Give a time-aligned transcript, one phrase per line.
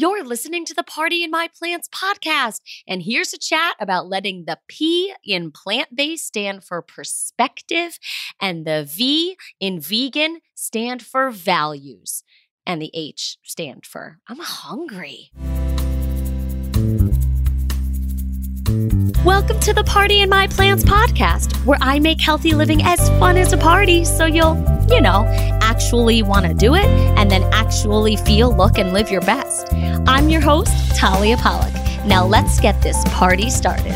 [0.00, 4.46] You're listening to the Party in My Plants podcast, and here's a chat about letting
[4.46, 7.98] the P in plant based stand for perspective
[8.40, 12.24] and the V in vegan stand for values,
[12.64, 15.32] and the H stand for I'm hungry.
[19.24, 23.36] Welcome to the Party in My Plants podcast, where I make healthy living as fun
[23.36, 24.56] as a party so you'll,
[24.88, 25.26] you know,
[25.60, 29.74] actually want to do it and then actually feel, look, and live your best.
[30.08, 31.74] I'm your host, Talia Pollock.
[32.06, 33.92] Now let's get this party started.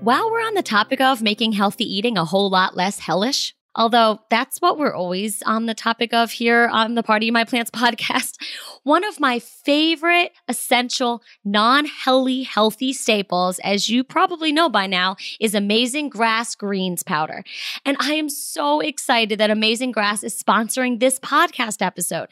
[0.00, 4.18] While we're on the topic of making healthy eating a whole lot less hellish, Although
[4.28, 8.36] that's what we're always on the topic of here on the Party My Plants podcast.
[8.82, 15.54] One of my favorite essential non-helly healthy staples, as you probably know by now, is
[15.54, 17.44] Amazing Grass Greens powder.
[17.86, 22.30] And I am so excited that Amazing Grass is sponsoring this podcast episode.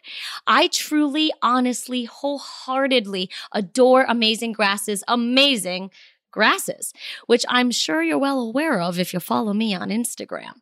[0.49, 5.91] I truly, honestly, wholeheartedly adore Amazing Grass's amazing
[6.37, 6.93] grasses,
[7.27, 10.61] which I'm sure you're well aware of if you follow me on Instagram.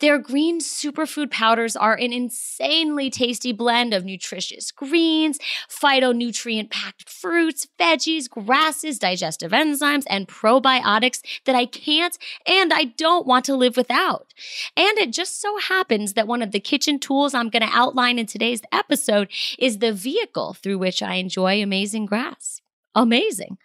[0.00, 5.38] Their green superfood powders are an insanely tasty blend of nutritious greens,
[5.70, 13.24] phytonutrient packed fruits, veggies, grasses, digestive enzymes, and probiotics that I can't and I don't
[13.24, 14.34] want to live without.
[14.76, 18.18] And it just so happens that one of the kitchen tools I'm going to outline
[18.18, 22.61] in today's episode is the vehicle through which I enjoy amazing grass
[22.94, 23.58] amazing.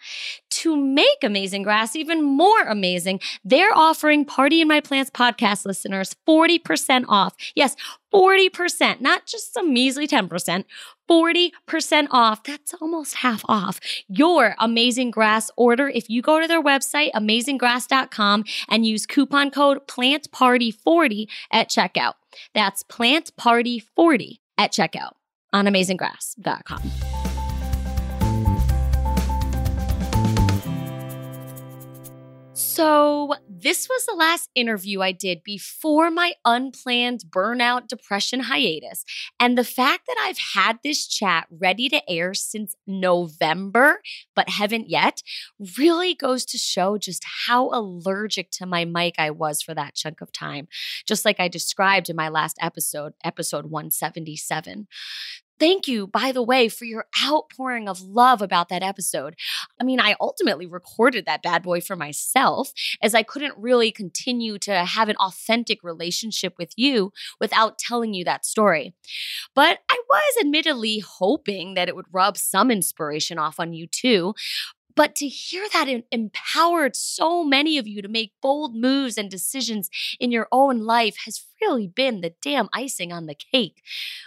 [0.50, 6.16] To make Amazing Grass even more amazing, they're offering Party in My Plants podcast listeners
[6.28, 7.36] 40% off.
[7.56, 7.76] Yes,
[8.14, 10.64] 40%, not just some measly 10%,
[11.10, 12.44] 40% off.
[12.44, 18.46] That's almost half off your Amazing Grass order if you go to their website, amazinggrass.com,
[18.70, 22.14] and use coupon code PLANTPARTY40 at checkout.
[22.54, 25.12] That's PLANTPARTY40 at checkout
[25.54, 27.07] on amazinggrass.com.
[32.78, 39.04] So, this was the last interview I did before my unplanned burnout depression hiatus.
[39.40, 44.04] And the fact that I've had this chat ready to air since November,
[44.36, 45.24] but haven't yet,
[45.80, 50.22] really goes to show just how allergic to my mic I was for that chunk
[50.22, 50.68] of time,
[51.08, 54.86] just like I described in my last episode, episode 177.
[55.60, 59.36] Thank you, by the way, for your outpouring of love about that episode.
[59.82, 64.60] I mean, I ultimately recorded that bad boy for myself as I couldn't really continue
[64.60, 68.94] to have an authentic relationship with you without telling you that story.
[69.56, 74.36] But I was admittedly hoping that it would rub some inspiration off on you too.
[74.98, 79.30] But to hear that it empowered so many of you to make bold moves and
[79.30, 83.84] decisions in your own life has really been the damn icing on the cake.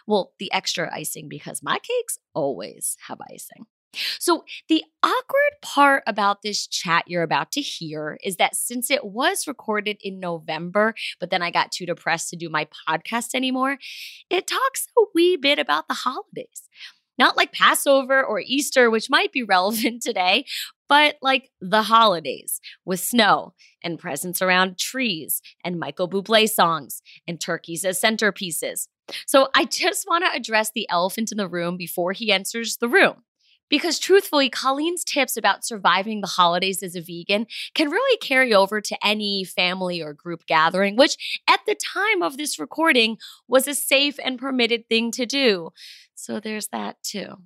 [0.07, 3.67] Well, the extra icing because my cakes always have icing.
[4.21, 9.05] So, the awkward part about this chat you're about to hear is that since it
[9.05, 13.79] was recorded in November, but then I got too depressed to do my podcast anymore,
[14.31, 16.69] it talks a wee bit about the holidays
[17.21, 20.45] not like Passover or Easter, which might be relevant today,
[20.89, 23.55] but like the holidays with snow
[23.85, 28.89] and presents around trees and Michael Bublé songs and turkeys as centerpieces.
[29.27, 32.89] So I just want to address the elephant in the room before he enters the
[32.89, 33.23] room.
[33.71, 38.81] Because truthfully, Colleen's tips about surviving the holidays as a vegan can really carry over
[38.83, 43.17] to any family or group gathering, which at the time of this recording
[43.49, 45.71] was a safe and permitted thing to do.
[46.15, 47.37] So there's that too.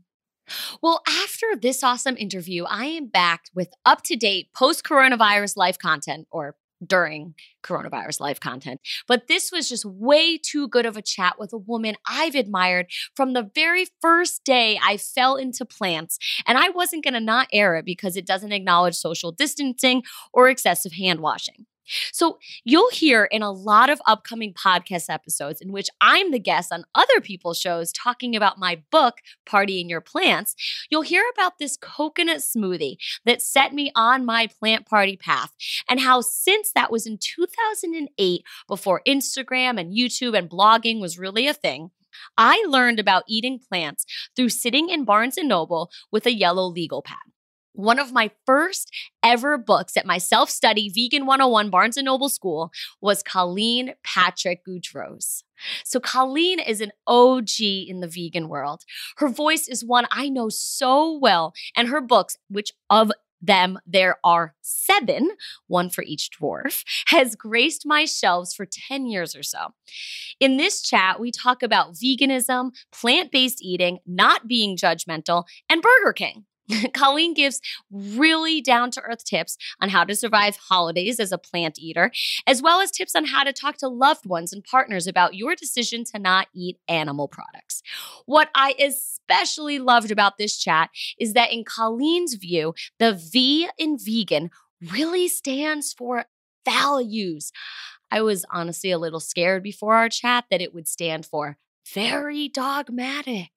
[0.83, 5.79] Well, after this awesome interview, I am back with up to date post coronavirus life
[5.79, 6.57] content or
[6.87, 8.81] during coronavirus life content.
[9.09, 12.87] But this was just way too good of a chat with a woman I've admired
[13.15, 16.19] from the very first day I fell into plants.
[16.47, 20.03] And I wasn't going to not air it because it doesn't acknowledge social distancing
[20.33, 21.67] or excessive hand washing.
[22.13, 26.73] So you'll hear in a lot of upcoming podcast episodes in which I'm the guest
[26.73, 30.55] on other people's shows talking about my book, Party in Your Plants,
[30.91, 35.53] you'll hear about this coconut smoothie that set me on my plant party path
[35.89, 41.47] and how since that was in 2008 before Instagram and YouTube and blogging was really
[41.47, 41.91] a thing,
[42.39, 44.07] I learned about eating plants
[44.37, 47.34] through sitting in Barnes and Noble with a yellow legal pad.
[47.75, 52.29] One of my first ever books at my self study Vegan 101 Barnes and Noble
[52.29, 55.43] School was Colleen Patrick Goudreau's.
[55.85, 58.85] So, Colleen is an OG in the vegan world.
[59.17, 63.11] Her voice is one I know so well, and her books, which of
[63.43, 65.31] them there are seven,
[65.67, 69.75] one for each dwarf, has graced my shelves for 10 years or so.
[70.39, 76.13] In this chat, we talk about veganism, plant based eating, not being judgmental, and Burger
[76.13, 76.45] King.
[76.95, 81.79] Colleen gives really down to earth tips on how to survive holidays as a plant
[81.79, 82.11] eater,
[82.47, 85.55] as well as tips on how to talk to loved ones and partners about your
[85.55, 87.83] decision to not eat animal products.
[88.27, 93.99] What I especially loved about this chat is that, in Colleen's view, the V in
[93.99, 94.51] vegan
[94.93, 96.27] really stands for
[96.65, 97.53] values.
[98.11, 101.59] I was honestly a little scared before our chat that it would stand for
[101.93, 103.51] very dogmatic.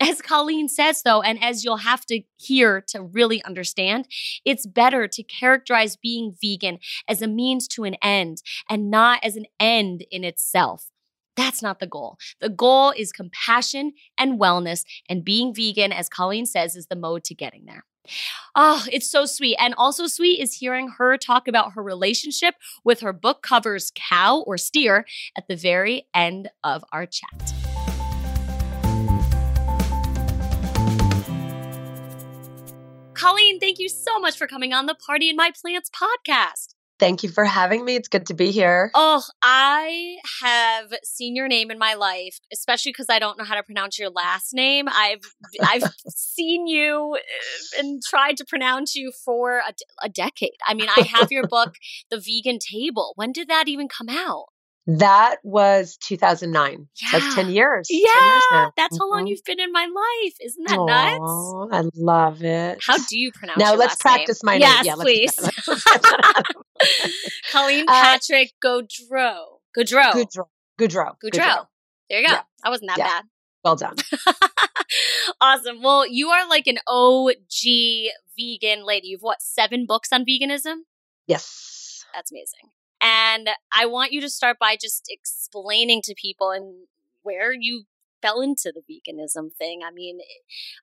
[0.00, 4.06] As Colleen says, though, and as you'll have to hear to really understand,
[4.44, 6.78] it's better to characterize being vegan
[7.08, 10.90] as a means to an end and not as an end in itself.
[11.36, 12.16] That's not the goal.
[12.40, 17.24] The goal is compassion and wellness, and being vegan, as Colleen says, is the mode
[17.24, 17.84] to getting there.
[18.54, 19.56] Oh, it's so sweet.
[19.58, 22.54] And also sweet is hearing her talk about her relationship
[22.84, 25.06] with her book covers cow or steer
[25.36, 27.53] at the very end of our chat.
[33.24, 36.74] Colleen, thank you so much for coming on the Party in My Plants podcast.
[36.98, 37.96] Thank you for having me.
[37.96, 38.90] It's good to be here.
[38.92, 43.54] Oh, I have seen your name in my life, especially because I don't know how
[43.54, 44.88] to pronounce your last name.
[44.90, 45.22] I've
[45.62, 49.72] I've seen you uh, and tried to pronounce you for a,
[50.02, 50.58] a decade.
[50.68, 51.76] I mean, I have your book,
[52.10, 53.14] The Vegan Table.
[53.16, 54.48] When did that even come out?
[54.86, 56.88] That was 2009.
[57.00, 57.08] Yeah.
[57.12, 57.86] That's 10 years.
[57.88, 58.06] Yeah.
[58.50, 59.28] 10 years that's how long mm-hmm.
[59.28, 60.34] you've been in my life.
[60.44, 61.96] Isn't that Aww, nuts?
[61.96, 62.78] I love it.
[62.86, 63.64] How do you pronounce it?
[63.64, 64.60] Now let's practice name?
[64.60, 65.20] my yes, name.
[65.22, 65.82] Yes, please.
[67.52, 69.44] Colleen uh, Patrick uh, Goudreau.
[69.76, 70.12] Goudreau.
[70.12, 70.46] Goudreau.
[70.78, 71.12] Goudreau.
[71.24, 71.66] Goudreau.
[72.10, 72.32] There you go.
[72.34, 72.42] Yeah.
[72.62, 73.06] That wasn't that yeah.
[73.06, 73.24] bad.
[73.64, 73.96] Well done.
[75.40, 75.82] awesome.
[75.82, 77.32] Well, you are like an OG
[78.38, 79.08] vegan lady.
[79.08, 80.80] You've what, seven books on veganism?
[81.26, 82.04] Yes.
[82.12, 82.70] That's amazing.
[83.04, 86.86] And I want you to start by just explaining to people and
[87.22, 87.84] where you
[88.24, 89.80] fell into the veganism thing.
[89.86, 90.18] I mean,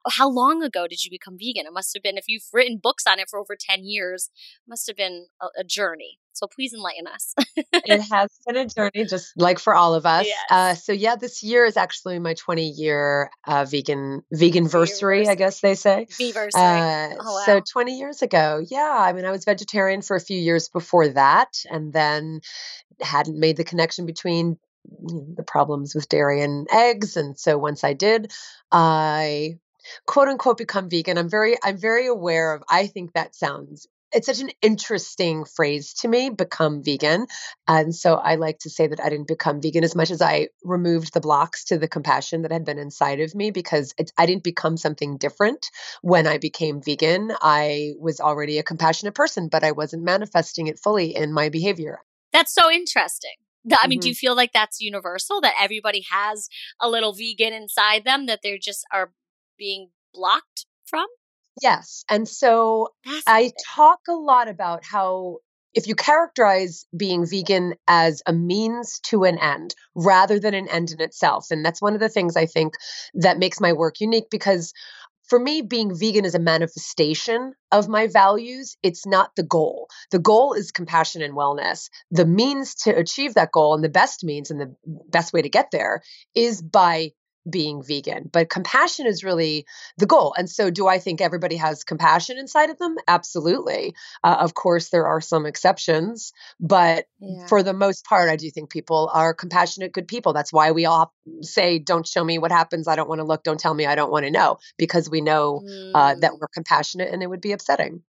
[0.10, 1.66] how long ago did you become vegan?
[1.66, 4.30] It must have been, if you've written books on it for over 10 years,
[4.68, 6.20] must have been a, a journey.
[6.34, 7.34] So please enlighten us.
[7.56, 10.26] it has been a journey, just like for all of us.
[10.26, 10.40] Yes.
[10.50, 15.36] Uh, so yeah, this year is actually my 20 year uh, vegan vegan versary, I
[15.36, 16.08] guess they say.
[16.10, 16.52] Veversary.
[16.56, 17.44] Uh, oh, wow.
[17.46, 18.98] So 20 years ago, yeah.
[18.98, 22.40] I mean, I was vegetarian for a few years before that, and then
[23.02, 27.18] hadn't made the connection between you know, the problems with dairy and eggs.
[27.18, 28.32] And so once I did,
[28.72, 29.60] I
[30.06, 31.18] quote unquote become vegan.
[31.18, 35.94] I'm very I'm very aware of I think that sounds it's such an interesting phrase
[35.94, 37.28] to me become vegan
[37.68, 40.48] and so i like to say that i didn't become vegan as much as i
[40.64, 44.44] removed the blocks to the compassion that had been inside of me because i didn't
[44.44, 45.70] become something different
[46.02, 50.80] when i became vegan i was already a compassionate person but i wasn't manifesting it
[50.80, 52.00] fully in my behavior
[52.34, 53.36] that's so interesting
[53.66, 54.04] I mean, mm-hmm.
[54.04, 56.50] do you feel like that's universal that everybody has
[56.80, 59.12] a little vegan inside them that they're just are
[59.58, 61.06] being blocked from?
[61.62, 62.04] Yes.
[62.10, 62.90] And so
[63.28, 65.38] I talk a lot about how
[65.74, 70.92] if you characterize being vegan as a means to an end rather than an end
[70.92, 72.74] in itself, and that's one of the things I think
[73.14, 74.74] that makes my work unique because
[75.32, 78.76] for me, being vegan is a manifestation of my values.
[78.84, 79.88] It's not the goal.
[80.12, 81.90] The goal is compassion and wellness.
[82.12, 84.76] The means to achieve that goal and the best means and the
[85.10, 86.02] best way to get there
[86.36, 87.12] is by
[87.50, 88.30] being vegan.
[88.32, 89.66] But compassion is really
[89.98, 90.34] the goal.
[90.38, 92.96] And so, do I think everybody has compassion inside of them?
[93.08, 93.96] Absolutely.
[94.24, 97.48] Uh, of course, there are some exceptions, but yeah.
[97.48, 100.34] for the most part, I do think people are compassionate, good people.
[100.34, 102.88] That's why we all say, Don't show me what happens.
[102.88, 103.44] I don't want to look.
[103.44, 103.86] Don't tell me.
[103.86, 105.92] I don't want to know, because we know mm.
[105.94, 106.40] uh, that mm.
[106.40, 108.04] we're compassionate and it would be upsetting.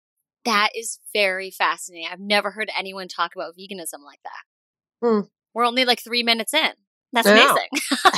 [0.45, 2.09] That is very fascinating.
[2.11, 5.07] I've never heard anyone talk about veganism like that.
[5.07, 5.29] Mm.
[5.55, 6.73] We're only like three minutes in.
[7.13, 7.69] That's amazing.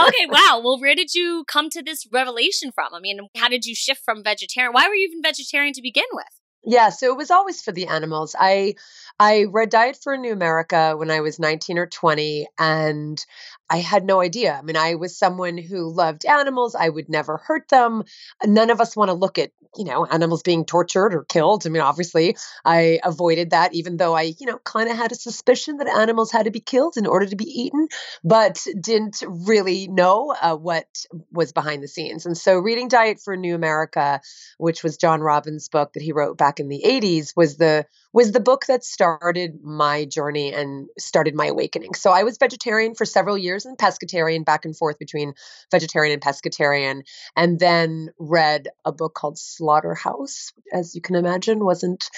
[0.00, 0.60] okay, wow.
[0.62, 2.94] Well, where did you come to this revelation from?
[2.94, 4.72] I mean, how did you shift from vegetarian?
[4.72, 6.26] Why were you even vegetarian to begin with?
[6.64, 8.36] Yeah, so it was always for the animals.
[8.38, 8.74] I
[9.18, 13.24] I read Diet for a New America when I was 19 or 20 and
[13.72, 14.52] I had no idea.
[14.52, 16.74] I mean, I was someone who loved animals.
[16.74, 18.04] I would never hurt them.
[18.44, 21.66] None of us want to look at, you know, animals being tortured or killed.
[21.66, 22.36] I mean, obviously,
[22.66, 26.30] I avoided that even though I, you know, kind of had a suspicion that animals
[26.30, 27.88] had to be killed in order to be eaten,
[28.22, 30.86] but didn't really know uh, what
[31.32, 32.26] was behind the scenes.
[32.26, 34.20] And so reading Diet for New America,
[34.58, 38.32] which was John Robbins' book that he wrote back in the 80s, was the was
[38.32, 41.94] the book that started my journey and started my awakening.
[41.94, 45.34] So I was vegetarian for several years and pescatarian, back and forth between
[45.70, 47.02] vegetarian and pescatarian,
[47.36, 50.52] and then read a book called Slaughterhouse.
[50.72, 52.10] As you can imagine, wasn't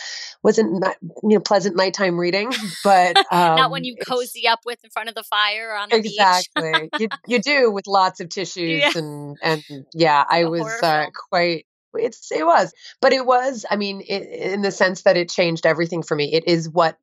[0.43, 2.53] wasn't not, you know pleasant nighttime reading,
[2.85, 5.97] but um, not when you cozy up with in front of the fire on the
[5.97, 6.91] exactly.
[6.99, 8.91] you, you do with lots of tissues yeah.
[8.97, 14.03] and and yeah, I was uh, quite it's it was but it was i mean
[14.07, 16.33] it, in the sense that it changed everything for me.
[16.33, 16.99] It is what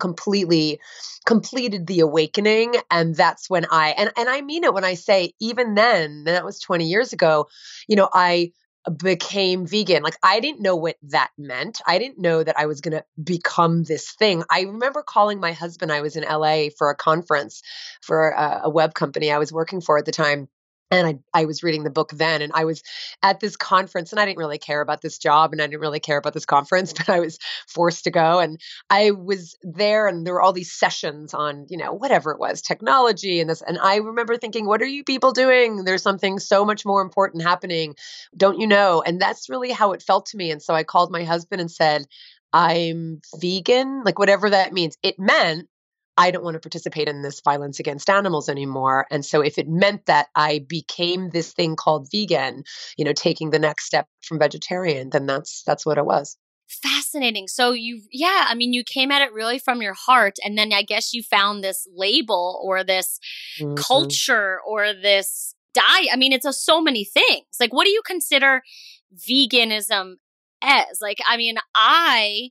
[0.00, 0.80] completely
[1.26, 5.32] completed the awakening and that's when i and and i mean it when i say
[5.40, 7.46] even then that was 20 years ago
[7.86, 8.50] you know i
[8.96, 10.02] became vegan.
[10.02, 11.80] Like i didn't know what that meant.
[11.86, 14.42] I didn't know that i was going to become this thing.
[14.50, 15.92] I remember calling my husband.
[15.92, 17.62] I was in la for a conference
[18.02, 20.48] for a, a web company i was working for at the time
[20.92, 22.82] and I, I was reading the book then and i was
[23.22, 26.00] at this conference and i didn't really care about this job and i didn't really
[26.00, 30.26] care about this conference but i was forced to go and i was there and
[30.26, 33.78] there were all these sessions on you know whatever it was technology and this and
[33.78, 35.84] i remember thinking what are you people doing?
[35.84, 37.96] There's something so much more important happening.
[38.36, 39.02] Don't you know?
[39.04, 41.70] And that's really how it felt to me and so i called my husband and
[41.70, 42.06] said
[42.52, 44.96] i'm vegan like whatever that means.
[45.02, 45.68] It meant
[46.16, 49.06] I don't want to participate in this violence against animals anymore.
[49.10, 52.64] And so if it meant that I became this thing called vegan,
[52.96, 56.36] you know, taking the next step from vegetarian, then that's that's what it was.
[56.68, 57.48] Fascinating.
[57.48, 60.72] So you yeah, I mean you came at it really from your heart and then
[60.72, 63.18] I guess you found this label or this
[63.60, 63.74] mm-hmm.
[63.74, 66.08] culture or this diet.
[66.12, 67.46] I mean it's a, so many things.
[67.60, 68.62] Like what do you consider
[69.16, 70.14] veganism
[70.62, 70.98] as?
[71.00, 72.48] Like I mean I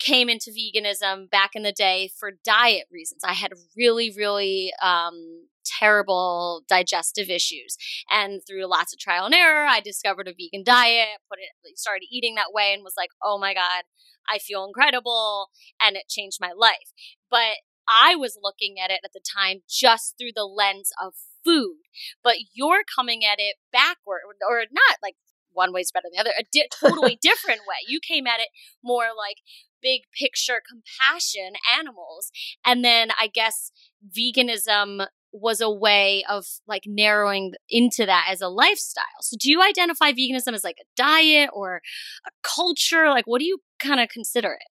[0.00, 3.22] came into veganism back in the day for diet reasons.
[3.22, 7.76] I had really, really um, terrible digestive issues,
[8.10, 11.08] and through lots of trial and error, I discovered a vegan diet.
[11.28, 13.84] Put it, started eating that way, and was like, "Oh my god,
[14.28, 16.92] I feel incredible," and it changed my life.
[17.30, 21.14] But I was looking at it at the time just through the lens of
[21.44, 21.78] food,
[22.22, 25.16] but you're coming at it backward, or not like
[25.52, 27.76] one way's better than the other, a di- totally different way.
[27.86, 28.48] You came at it
[28.82, 29.38] more like
[29.82, 32.30] big picture compassion animals.
[32.64, 33.72] And then I guess
[34.16, 39.04] veganism was a way of like narrowing into that as a lifestyle.
[39.20, 41.80] So do you identify veganism as like a diet or
[42.26, 43.08] a culture?
[43.08, 44.66] Like what do you kind of consider it?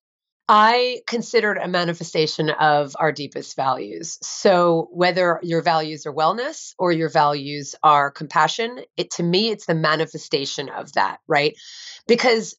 [0.52, 4.18] I consider it a manifestation of our deepest values.
[4.20, 9.66] So whether your values are wellness or your values are compassion, it to me it's
[9.66, 11.56] the manifestation of that, right?
[12.10, 12.56] Because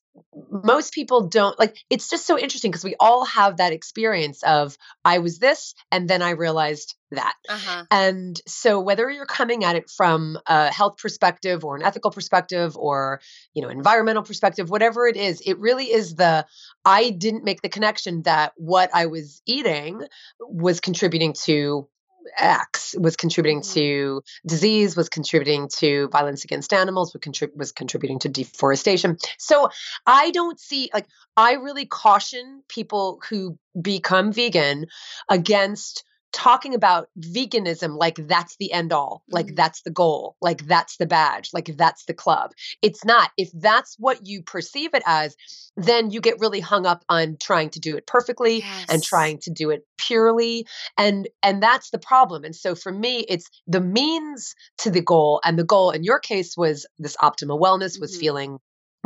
[0.50, 4.78] most people don't like it's just so interesting because we all have that experience of
[5.04, 7.34] I was this and then I realized that.
[7.50, 7.86] Uh-huh.
[7.92, 12.78] And so whether you're coming at it from a health perspective or an ethical perspective
[12.78, 13.20] or,
[13.54, 16.46] you know, environmental perspective, whatever it is, it really is the
[16.86, 20.02] I didn't make the connection that what I was eating
[20.40, 21.88] was contributing to
[22.38, 23.80] X was contributing mm-hmm.
[23.80, 29.18] to disease, was contributing to violence against animals, was, contrib- was contributing to deforestation.
[29.38, 29.70] So
[30.06, 34.88] I don't see, like, I really caution people who become vegan
[35.30, 39.56] against talking about veganism like that's the end all, like mm-hmm.
[39.56, 42.52] that's the goal, like that's the badge, like that's the club.
[42.82, 43.32] It's not.
[43.38, 45.36] If that's what you perceive it as,
[45.78, 48.86] then you get really hung up on trying to do it perfectly yes.
[48.90, 52.44] and trying to do it purely and and that's the problem.
[52.44, 56.20] And so for me it's the means to the goal and the goal in your
[56.20, 58.20] case was this optimal wellness was mm-hmm.
[58.20, 58.60] feeling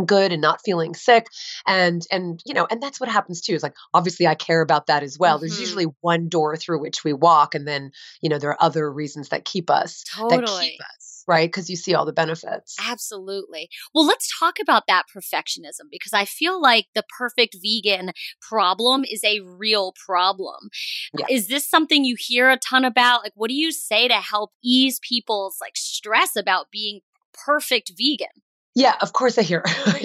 [0.06, 1.28] good and not feeling sick
[1.66, 4.88] and and you know and that's what happens too is like obviously i care about
[4.88, 5.36] that as well.
[5.36, 5.48] Mm-hmm.
[5.48, 8.92] there's usually one door through which we walk and then you know there are other
[8.92, 10.40] reasons that keep us totally.
[10.40, 11.48] that keep us right?
[11.48, 12.75] Because you see all the benefits.
[12.80, 13.70] Absolutely.
[13.94, 18.12] Well let's talk about that perfectionism because i feel like the perfect vegan
[18.42, 20.70] problem is a real problem.
[21.18, 21.25] Yeah.
[21.30, 23.24] is this something you hear a ton about?
[23.24, 27.02] Like what do you say to help ease people's like stress about being
[27.34, 28.42] perfect vegan
[28.75, 29.63] yeah, of course I hear.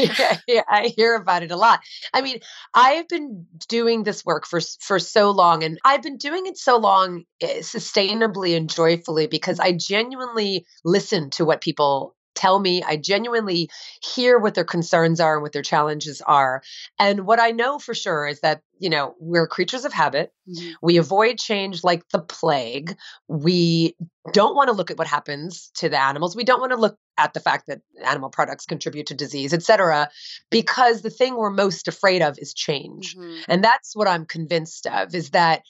[0.46, 1.80] yeah, I hear about it a lot.
[2.14, 2.38] I mean,
[2.72, 6.76] I've been doing this work for for so long, and I've been doing it so
[6.76, 12.82] long eh, sustainably and joyfully because I genuinely listen to what people tell me.
[12.82, 13.70] I genuinely
[14.02, 16.62] hear what their concerns are and what their challenges are.
[16.98, 20.32] And what I know for sure is that, you know, we're creatures of habit.
[20.48, 20.70] Mm-hmm.
[20.82, 22.96] We avoid change like the plague.
[23.28, 23.94] We
[24.32, 26.34] don't want to look at what happens to the animals.
[26.34, 29.62] We don't want to look at the fact that animal products contribute to disease, et
[29.62, 30.08] cetera,
[30.50, 33.16] because the thing we're most afraid of is change.
[33.16, 33.42] Mm-hmm.
[33.48, 35.62] And that's what I'm convinced of is that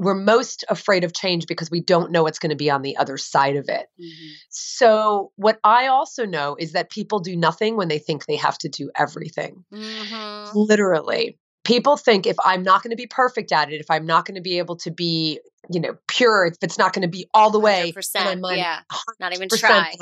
[0.00, 2.96] we're most afraid of change because we don't know what's going to be on the
[2.96, 3.86] other side of it.
[4.00, 4.28] Mm-hmm.
[4.48, 8.58] So, what I also know is that people do nothing when they think they have
[8.58, 9.64] to do everything.
[9.72, 10.58] Mm-hmm.
[10.58, 14.24] Literally people think if I'm not going to be perfect at it, if I'm not
[14.24, 15.40] going to be able to be,
[15.70, 18.80] you know, pure, if it's not going to be all the way, I might yeah,
[19.20, 19.92] not even try.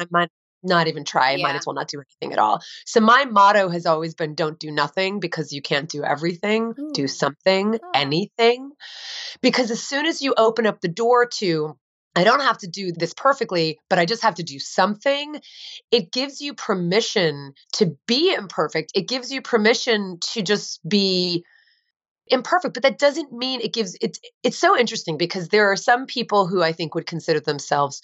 [0.63, 1.33] Not even try.
[1.33, 1.47] Yeah.
[1.47, 2.61] might as well not do anything at all.
[2.85, 6.75] So my motto has always been don't do nothing because you can't do everything.
[6.95, 7.91] Do something, oh.
[7.95, 8.73] anything.
[9.41, 11.77] Because as soon as you open up the door to
[12.17, 15.41] I don't have to do this perfectly, but I just have to do something.
[15.93, 18.91] It gives you permission to be imperfect.
[18.97, 21.45] It gives you permission to just be
[22.31, 26.07] imperfect but that doesn't mean it gives it's it's so interesting because there are some
[26.07, 28.03] people who i think would consider themselves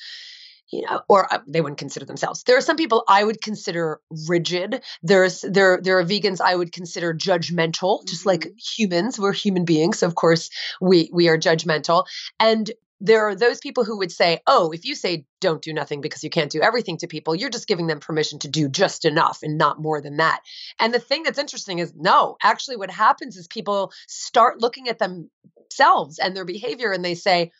[0.70, 2.42] you know, or uh, they wouldn't consider themselves.
[2.42, 4.82] There are some people I would consider rigid.
[5.02, 8.08] There's there there are vegans I would consider judgmental, mm-hmm.
[8.08, 8.56] just like mm-hmm.
[8.76, 9.18] humans.
[9.18, 12.06] We're human beings, so of course we we are judgmental.
[12.40, 16.00] And there are those people who would say, "Oh, if you say don't do nothing
[16.00, 19.04] because you can't do everything to people, you're just giving them permission to do just
[19.04, 20.40] enough and not more than that."
[20.80, 24.98] And the thing that's interesting is no, actually what happens is people start looking at
[24.98, 27.50] themselves and their behavior and they say,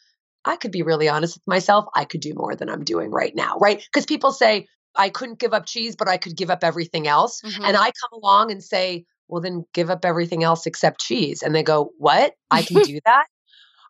[0.45, 1.87] I could be really honest with myself.
[1.95, 3.79] I could do more than I'm doing right now, right?
[3.79, 7.41] Because people say, I couldn't give up cheese, but I could give up everything else.
[7.41, 7.65] Mm-hmm.
[7.65, 11.43] And I come along and say, well, then give up everything else except cheese.
[11.43, 12.35] And they go, what?
[12.51, 13.27] I can do that?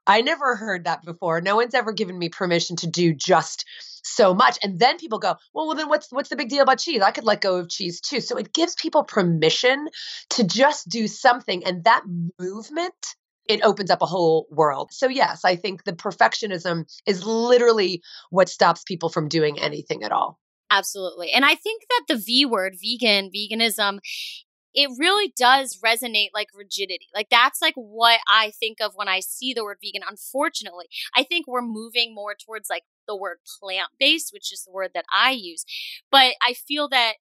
[0.07, 1.41] I never heard that before.
[1.41, 3.65] No one's ever given me permission to do just
[4.05, 4.59] so much.
[4.63, 7.01] And then people go, well, well, then what's what's the big deal about cheese?
[7.01, 8.21] I could let go of cheese too.
[8.21, 9.89] So it gives people permission
[10.31, 11.65] to just do something.
[11.65, 12.03] And that
[12.39, 13.17] movement
[13.49, 14.91] it opens up a whole world.
[14.93, 20.13] So, yes, I think the perfectionism is literally what stops people from doing anything at
[20.13, 20.39] all.
[20.71, 21.31] Absolutely.
[21.31, 23.99] And I think that the V word, vegan, veganism,
[24.75, 27.07] it really does resonate like rigidity.
[27.15, 30.03] Like that's like what I think of when I see the word vegan.
[30.09, 34.73] Unfortunately, I think we're moving more towards like the word plant based, which is the
[34.73, 35.65] word that I use.
[36.11, 37.15] But I feel that,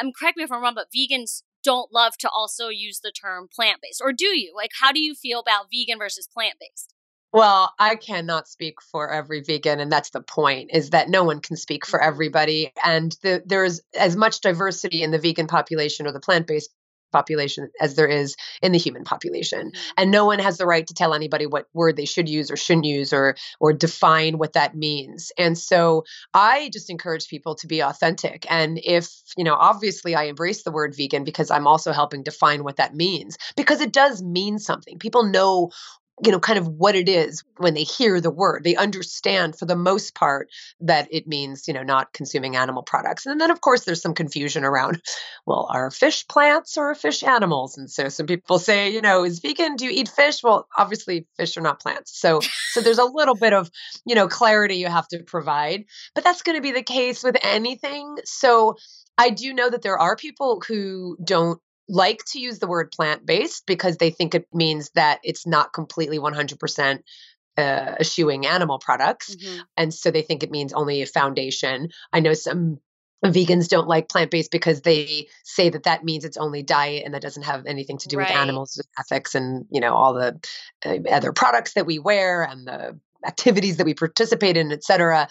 [0.00, 3.48] um, correct me if I'm wrong, but vegans don't love to also use the term
[3.54, 4.52] plant based, or do you?
[4.54, 6.94] Like, how do you feel about vegan versus plant based?
[7.32, 11.40] Well, I cannot speak for every vegan, and that's the point: is that no one
[11.40, 12.08] can speak for mm-hmm.
[12.08, 16.70] everybody, and the, there's as much diversity in the vegan population or the plant-based
[17.10, 19.70] population as there is in the human population.
[19.70, 19.90] Mm-hmm.
[19.96, 22.56] and no one has the right to tell anybody what word they should use or
[22.56, 25.32] shouldn't use or or define what that means.
[25.38, 28.46] And so i just encourage people to be authentic.
[28.50, 32.64] And if you know obviously i embrace the word vegan because i'm also helping define
[32.64, 34.98] what that means because it does mean something.
[34.98, 35.70] People know
[36.24, 38.64] you know, kind of what it is when they hear the word.
[38.64, 43.26] They understand for the most part that it means, you know, not consuming animal products.
[43.26, 45.02] And then, of course, there's some confusion around,
[45.46, 47.78] well, are fish plants or fish animals?
[47.78, 50.42] And so some people say, you know, is vegan, do you eat fish?
[50.42, 52.18] Well, obviously, fish are not plants.
[52.18, 52.40] So,
[52.72, 53.70] so there's a little bit of,
[54.04, 57.36] you know, clarity you have to provide, but that's going to be the case with
[57.42, 58.16] anything.
[58.24, 58.76] So,
[59.18, 63.26] I do know that there are people who don't like to use the word plant
[63.26, 67.00] based because they think it means that it's not completely 100%
[67.58, 67.60] uh,
[67.98, 69.34] eschewing animal products.
[69.34, 69.60] Mm-hmm.
[69.76, 71.88] And so they think it means only a foundation.
[72.12, 72.78] I know some
[73.24, 77.12] vegans don't like plant based because they say that that means it's only diet and
[77.12, 78.28] that doesn't have anything to do right.
[78.28, 80.40] with animals ethics and you know all the
[80.86, 85.28] uh, other products that we wear and the activities that we participate in et cetera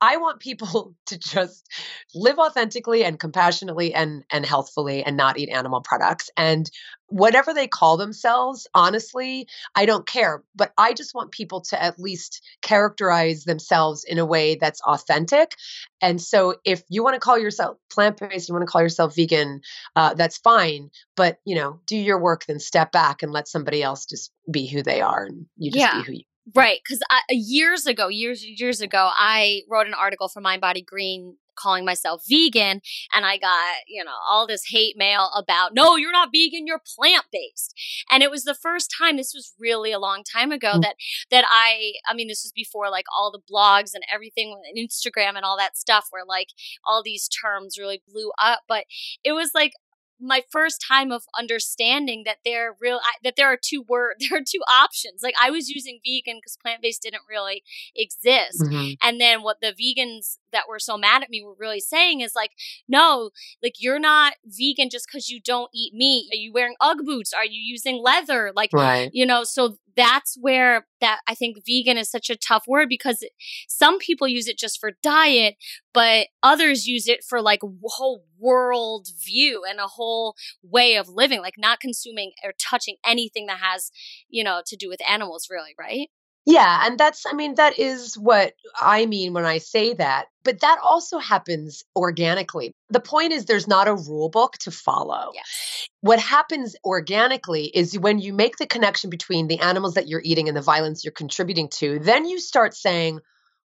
[0.00, 1.68] I want people to just
[2.14, 6.30] live authentically and compassionately and and healthfully and not eat animal products.
[6.36, 6.70] And
[7.08, 10.42] whatever they call themselves honestly I don't care.
[10.54, 15.54] But I just want people to at least characterize themselves in a way that's authentic.
[16.00, 19.60] And so if you want to call yourself plant-based you want to call yourself vegan
[19.94, 20.90] uh, that's fine.
[21.14, 24.66] But you know do your work then step back and let somebody else just be
[24.66, 26.00] who they are and you just yeah.
[26.00, 30.40] be who you Right, because years ago, years years ago, I wrote an article for
[30.40, 32.82] Mind Body Green calling myself vegan,
[33.12, 36.80] and I got you know all this hate mail about no, you're not vegan, you're
[36.96, 37.74] plant based,
[38.10, 39.16] and it was the first time.
[39.16, 40.82] This was really a long time ago mm-hmm.
[40.82, 40.94] that
[41.32, 45.34] that I, I mean, this was before like all the blogs and everything, and Instagram
[45.34, 46.50] and all that stuff, where like
[46.84, 48.60] all these terms really blew up.
[48.68, 48.84] But
[49.24, 49.72] it was like
[50.20, 54.44] my first time of understanding that there real that there are two word there are
[54.44, 55.22] two options.
[55.22, 57.62] Like i was using vegan because plant-based didn't really
[57.94, 58.62] exist.
[58.62, 58.92] Mm-hmm.
[59.02, 62.34] and then what the vegans that were so mad at me were really saying is
[62.34, 62.52] like
[62.88, 63.30] no
[63.62, 66.28] like you're not vegan just because you don't eat meat.
[66.32, 67.32] Are you wearing ugg boots?
[67.32, 68.52] Are you using leather?
[68.54, 69.10] Like right.
[69.12, 73.24] you know so that's where that I think vegan is such a tough word because
[73.68, 75.56] some people use it just for diet,
[75.92, 81.40] but others use it for like whole world view and a whole way of living,
[81.40, 83.90] like not consuming or touching anything that has,
[84.28, 86.08] you know, to do with animals really, right?
[86.46, 90.26] Yeah, and that's I mean that is what I mean when I say that.
[90.44, 92.72] But that also happens organically.
[92.88, 95.32] The point is there's not a rule book to follow.
[95.34, 95.88] Yes.
[96.02, 100.46] What happens organically is when you make the connection between the animals that you're eating
[100.46, 103.18] and the violence you're contributing to, then you start saying,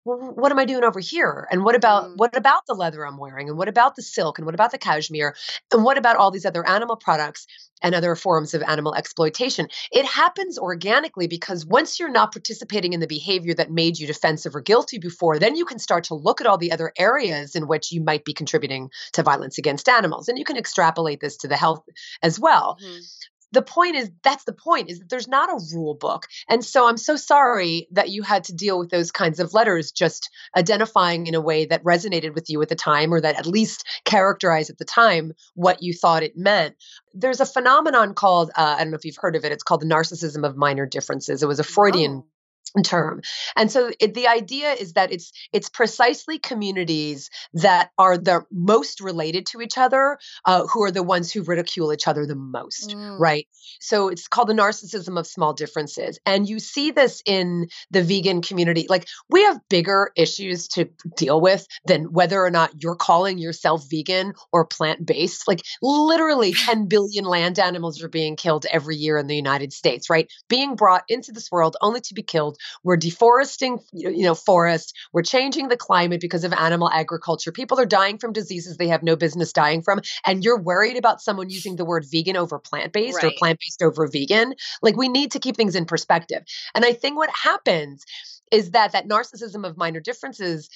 [0.04, 1.46] well, what am I doing over here?
[1.50, 2.16] And what about mm.
[2.16, 3.48] what about the leather I'm wearing?
[3.48, 4.38] And what about the silk?
[4.38, 5.34] And what about the cashmere?
[5.72, 7.46] And what about all these other animal products
[7.82, 9.68] and other forms of animal exploitation?
[9.92, 14.54] It happens organically because once you're not participating in the behavior that made you defensive
[14.54, 17.68] or guilty before, then you can start to look at all the other areas in
[17.68, 20.28] which you might be contributing to violence against animals.
[20.28, 21.84] And you can extrapolate this to the health
[22.22, 22.78] as well.
[22.82, 22.98] Mm-hmm
[23.52, 26.26] the point is that's the point is that there's not a rule book.
[26.48, 29.92] And so i'm so sorry that you had to deal with those kinds of letters
[29.92, 33.46] just identifying in a way that resonated with you at the time or that at
[33.46, 36.76] least characterized at the time what you thought it meant.
[37.14, 39.80] There's a phenomenon called uh, i don't know if you've heard of it it's called
[39.80, 41.42] the narcissism of minor differences.
[41.42, 42.26] It was a freudian oh
[42.84, 43.20] term.
[43.56, 49.00] And so it, the idea is that it's it's precisely communities that are the most
[49.00, 52.90] related to each other uh, who are the ones who ridicule each other the most
[52.90, 53.18] mm.
[53.18, 53.46] right?
[53.80, 56.18] So it's called the narcissism of small differences.
[56.26, 58.86] And you see this in the vegan community.
[58.88, 63.84] Like we have bigger issues to deal with than whether or not you're calling yourself
[63.90, 65.46] vegan or plant-based.
[65.46, 70.08] Like literally 10 billion land animals are being killed every year in the united states
[70.08, 70.30] right?
[70.48, 74.92] Being brought into this world only to be killed we're deforesting, you know, forests.
[75.12, 77.52] We're changing the climate because of animal agriculture.
[77.52, 80.00] People are dying from diseases they have no business dying from.
[80.24, 83.32] And you're worried about someone using the word vegan over plant based right.
[83.32, 84.54] or plant based over vegan.
[84.82, 86.44] Like we need to keep things in perspective.
[86.74, 88.04] And I think what happens
[88.50, 90.68] is that that narcissism of minor differences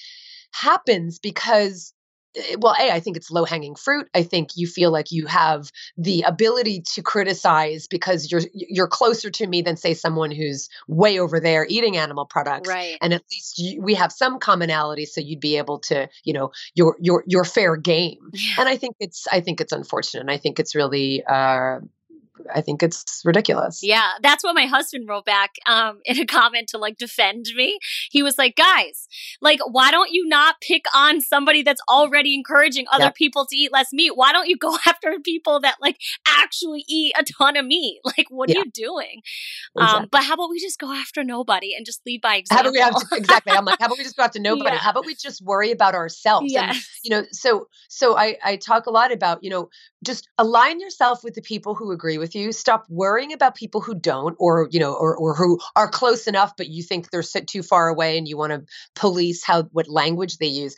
[0.51, 1.93] happens because
[2.59, 4.07] well a i think it's low hanging fruit.
[4.13, 9.29] I think you feel like you have the ability to criticize because you're you're closer
[9.29, 12.67] to me than say someone who's way over there eating animal products.
[12.67, 12.97] Right.
[13.01, 16.51] And at least you, we have some commonality so you'd be able to you know
[16.75, 18.29] your your your fair game.
[18.33, 18.55] Yeah.
[18.59, 20.21] and i think it's i think it's unfortunate.
[20.21, 21.79] And i think it's really uh
[22.53, 23.81] I think it's ridiculous.
[23.83, 27.79] Yeah, that's what my husband wrote back um, in a comment to like defend me.
[28.11, 29.07] He was like, "Guys,
[29.41, 33.71] like, why don't you not pick on somebody that's already encouraging other people to eat
[33.71, 34.11] less meat?
[34.15, 37.99] Why don't you go after people that like actually eat a ton of meat?
[38.17, 38.57] Like, what yeah.
[38.57, 39.21] are you doing?
[39.75, 40.03] Um, exactly.
[40.03, 42.57] Um, but how about we just go after nobody and just lead by example?
[42.57, 43.53] How about we have to, exactly?
[43.53, 44.75] I'm like, how about we just go after nobody?
[44.75, 44.77] Yeah.
[44.77, 46.51] How about we just worry about ourselves?
[46.51, 46.75] Yes.
[46.75, 49.69] And, you know, so so I I talk a lot about you know
[50.03, 52.51] just align yourself with the people who agree with you.
[52.51, 56.53] Stop worrying about people who don't or you know or, or who are close enough
[56.57, 58.63] but you think they're too far away and you want to
[58.95, 60.75] police how what language they use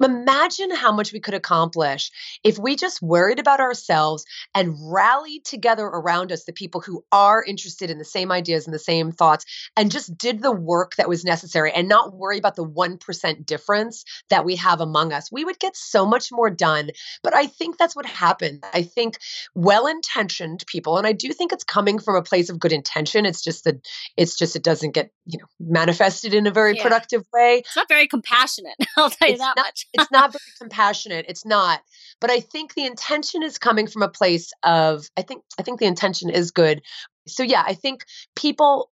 [0.00, 2.10] imagine how much we could accomplish
[2.44, 4.24] if we just worried about ourselves
[4.54, 8.74] and rallied together around us the people who are interested in the same ideas and
[8.74, 9.44] the same thoughts
[9.76, 14.04] and just did the work that was necessary and not worry about the 1% difference
[14.30, 15.30] that we have among us.
[15.30, 16.90] We would get so much more done.
[17.22, 18.64] But I think that's what happened.
[18.72, 19.18] I think
[19.54, 23.26] well intentioned people, and I do think it's coming from a place of good intention.
[23.26, 26.82] It's just that it's just it doesn't get, you know, manifested in a very yeah.
[26.82, 27.58] productive way.
[27.58, 28.74] It's not very compassionate.
[28.96, 31.26] I'll tell you it's that not, much it's not very compassionate.
[31.28, 31.80] It's not.
[32.20, 35.80] But I think the intention is coming from a place of I think I think
[35.80, 36.82] the intention is good.
[37.26, 38.04] So yeah, I think
[38.36, 38.90] people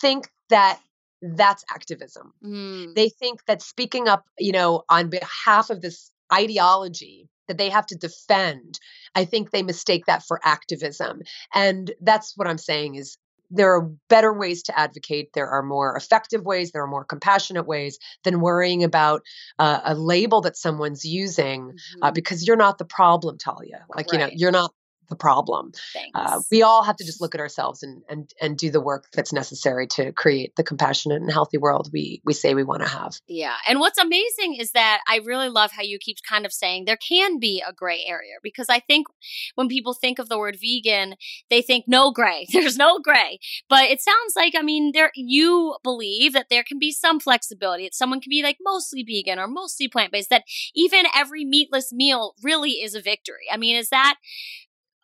[0.00, 0.80] think that
[1.22, 2.32] that's activism.
[2.44, 2.94] Mm.
[2.94, 7.86] They think that speaking up, you know, on behalf of this ideology that they have
[7.86, 8.78] to defend,
[9.14, 11.20] I think they mistake that for activism.
[11.54, 13.16] And that's what I'm saying is
[13.52, 15.32] there are better ways to advocate.
[15.34, 16.72] There are more effective ways.
[16.72, 19.22] There are more compassionate ways than worrying about
[19.58, 22.02] uh, a label that someone's using uh, mm-hmm.
[22.02, 23.84] uh, because you're not the problem, Talia.
[23.94, 24.12] Like, right.
[24.12, 24.72] you know, you're not
[25.12, 25.72] the problem.
[26.14, 29.04] Uh, we all have to just look at ourselves and and and do the work
[29.12, 32.88] that's necessary to create the compassionate and healthy world we we say we want to
[32.88, 33.12] have.
[33.28, 33.56] Yeah.
[33.68, 36.96] And what's amazing is that I really love how you keep kind of saying there
[36.96, 39.06] can be a gray area because I think
[39.54, 41.16] when people think of the word vegan,
[41.50, 42.46] they think no gray.
[42.52, 43.38] There's no gray.
[43.68, 47.84] But it sounds like I mean there you believe that there can be some flexibility.
[47.84, 50.44] That someone can be like mostly vegan or mostly plant-based that
[50.74, 53.46] even every meatless meal really is a victory.
[53.52, 54.16] I mean, is that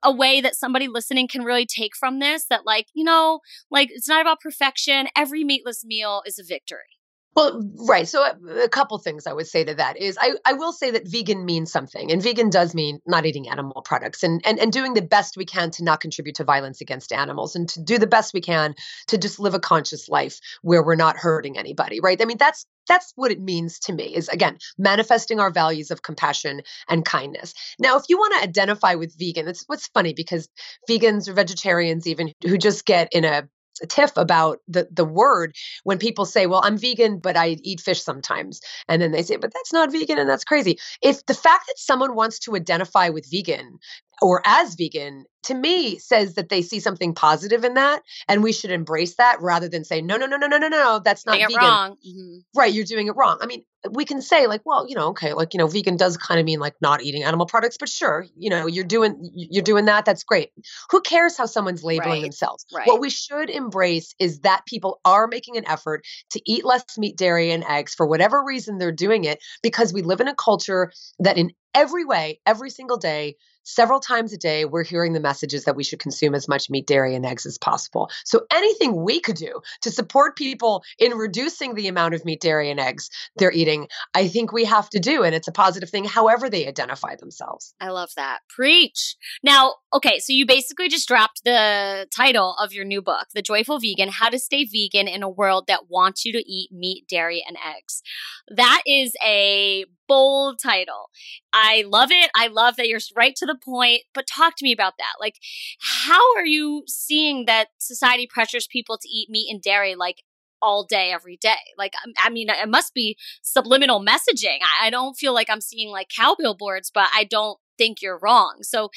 [0.03, 3.91] a way that somebody listening can really take from this that like you know like
[3.91, 5.09] it's not about perfection.
[5.17, 6.98] Every meatless meal is a victory
[7.39, 8.09] well, right.
[8.09, 10.91] So a, a, couple things I would say to that is I, I will say
[10.91, 14.73] that vegan means something, and vegan does mean not eating animal products, and, and and
[14.73, 17.99] doing the best we can to not contribute to violence against animals, and to do
[17.99, 18.75] the best we can
[19.07, 22.01] to just live a conscious life where we're not hurting anybody.
[22.01, 22.21] Right.
[22.21, 24.17] I mean, that's that's what it means to me.
[24.17, 27.55] Is again manifesting our values of compassion and kindness.
[27.79, 30.49] Now, if you want to identify with vegan, it's what's funny because
[30.91, 33.49] vegans or vegetarians even who just get in a
[33.87, 38.03] tiff about the the word when people say, "Well, I'm vegan, but I eat fish
[38.03, 41.67] sometimes," and then they say, "But that's not vegan, and that's crazy." If the fact
[41.69, 43.79] that someone wants to identify with vegan
[44.23, 48.53] or as vegan to me says that they see something positive in that and we
[48.53, 51.37] should embrace that rather than say no no no no no no no that's not
[51.37, 52.39] vegan wrong mm-hmm.
[52.55, 55.33] right you're doing it wrong i mean we can say like well you know okay
[55.33, 58.27] like you know vegan does kind of mean like not eating animal products but sure
[58.37, 60.51] you know you're doing you're doing that that's great
[60.91, 62.23] who cares how someone's labeling right.
[62.23, 62.87] themselves right.
[62.87, 67.17] what we should embrace is that people are making an effort to eat less meat
[67.17, 70.93] dairy and eggs for whatever reason they're doing it because we live in a culture
[71.19, 73.37] that in every way every single day
[73.69, 76.87] several times a day, we're hearing the messages that we should consume as much meat,
[76.87, 78.11] dairy, and eggs as possible.
[78.25, 82.71] So anything we could do to support people in reducing the amount of meat, dairy,
[82.71, 85.23] and eggs they're eating, I think we have to do.
[85.23, 87.75] And it's a positive thing, however they identify themselves.
[87.81, 88.41] I love that.
[88.49, 89.17] Preach.
[89.43, 93.81] Now, okay, so you basically just dropped the title of your new book, The Joyful
[93.81, 97.45] Vegan How to Stay Vegan in a World That Wants You to Eat Meat, Dairy,
[97.47, 98.03] and Eggs.
[98.49, 101.11] That is a bold title.
[101.53, 102.31] I love it.
[102.35, 105.21] I love that you're right to the point, but talk to me about that.
[105.21, 105.37] Like,
[105.81, 110.23] how are you seeing that society pressures people to eat meat and dairy like
[110.61, 111.57] all day, every day?
[111.77, 114.59] Like, um, I mean, it must be subliminal messaging.
[114.83, 118.59] I don't feel like I'm seeing like cow billboards, but I don't think you're wrong.
[118.63, 118.91] So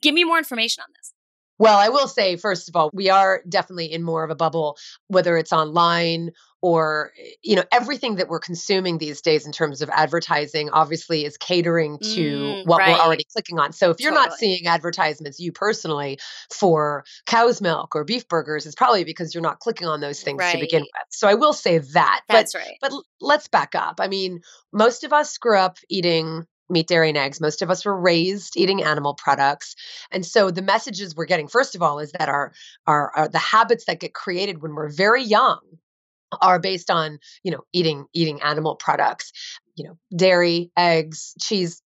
[0.00, 1.12] give me more information on this.
[1.58, 4.76] Well, I will say, first of all, we are definitely in more of a bubble,
[5.08, 6.30] whether it's online
[6.62, 11.36] or you know everything that we're consuming these days in terms of advertising obviously is
[11.36, 12.92] catering to mm, what right.
[12.92, 14.28] we're already clicking on so if you're totally.
[14.28, 16.18] not seeing advertisements you personally
[16.50, 20.38] for cow's milk or beef burgers it's probably because you're not clicking on those things
[20.38, 20.52] right.
[20.52, 23.96] to begin with so i will say that that's but, right but let's back up
[24.00, 24.40] i mean
[24.72, 27.38] most of us grew up eating meat, dairy, and eggs.
[27.38, 29.76] Most of us were raised eating animal products,
[30.10, 32.52] and so the messages we're getting, first of all, is that our,
[32.86, 35.60] our, our the habits that get created when we're very young
[36.40, 39.32] are based on you know eating eating animal products
[39.74, 41.82] you know dairy eggs cheese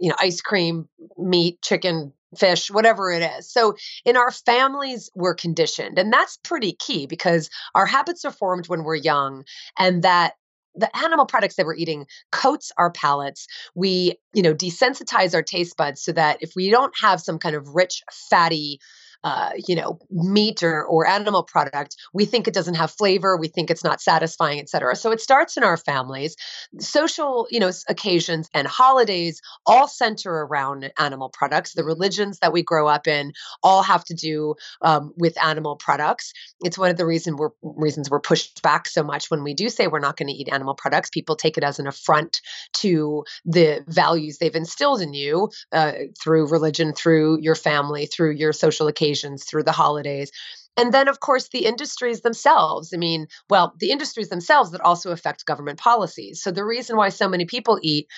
[0.00, 3.50] you know ice cream meat chicken fish whatever it is.
[3.50, 8.68] So in our families we're conditioned and that's pretty key because our habits are formed
[8.68, 9.44] when we're young
[9.78, 10.34] and that
[10.74, 13.46] the animal products that we're eating coats our palates.
[13.74, 17.54] We you know desensitize our taste buds so that if we don't have some kind
[17.54, 18.80] of rich fatty
[19.24, 23.48] uh, you know, meat or, or animal product, we think it doesn't have flavor, we
[23.48, 24.94] think it's not satisfying, et cetera.
[24.94, 26.36] So it starts in our families.
[26.78, 31.72] Social, you know, occasions and holidays all center around animal products.
[31.72, 33.32] The religions that we grow up in
[33.62, 36.34] all have to do um, with animal products.
[36.60, 39.70] It's one of the reason we're, reasons we're pushed back so much when we do
[39.70, 41.08] say we're not going to eat animal products.
[41.08, 42.42] People take it as an affront
[42.74, 48.52] to the values they've instilled in you uh, through religion, through your family, through your
[48.52, 49.13] social occasions
[49.44, 50.30] through the holidays.
[50.76, 52.92] And then, of course, the industries themselves.
[52.92, 56.42] I mean, well, the industries themselves that also affect government policies.
[56.42, 58.08] So, the reason why so many people eat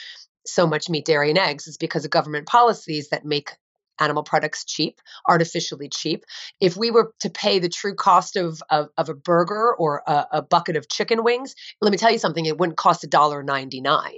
[0.46, 3.56] so much meat, dairy, and eggs is because of government policies that make
[3.98, 6.24] animal products cheap, artificially cheap.
[6.60, 10.26] If we were to pay the true cost of, of, of a burger or a,
[10.32, 14.10] a, bucket of chicken wings, let me tell you something, it wouldn't cost $1.99.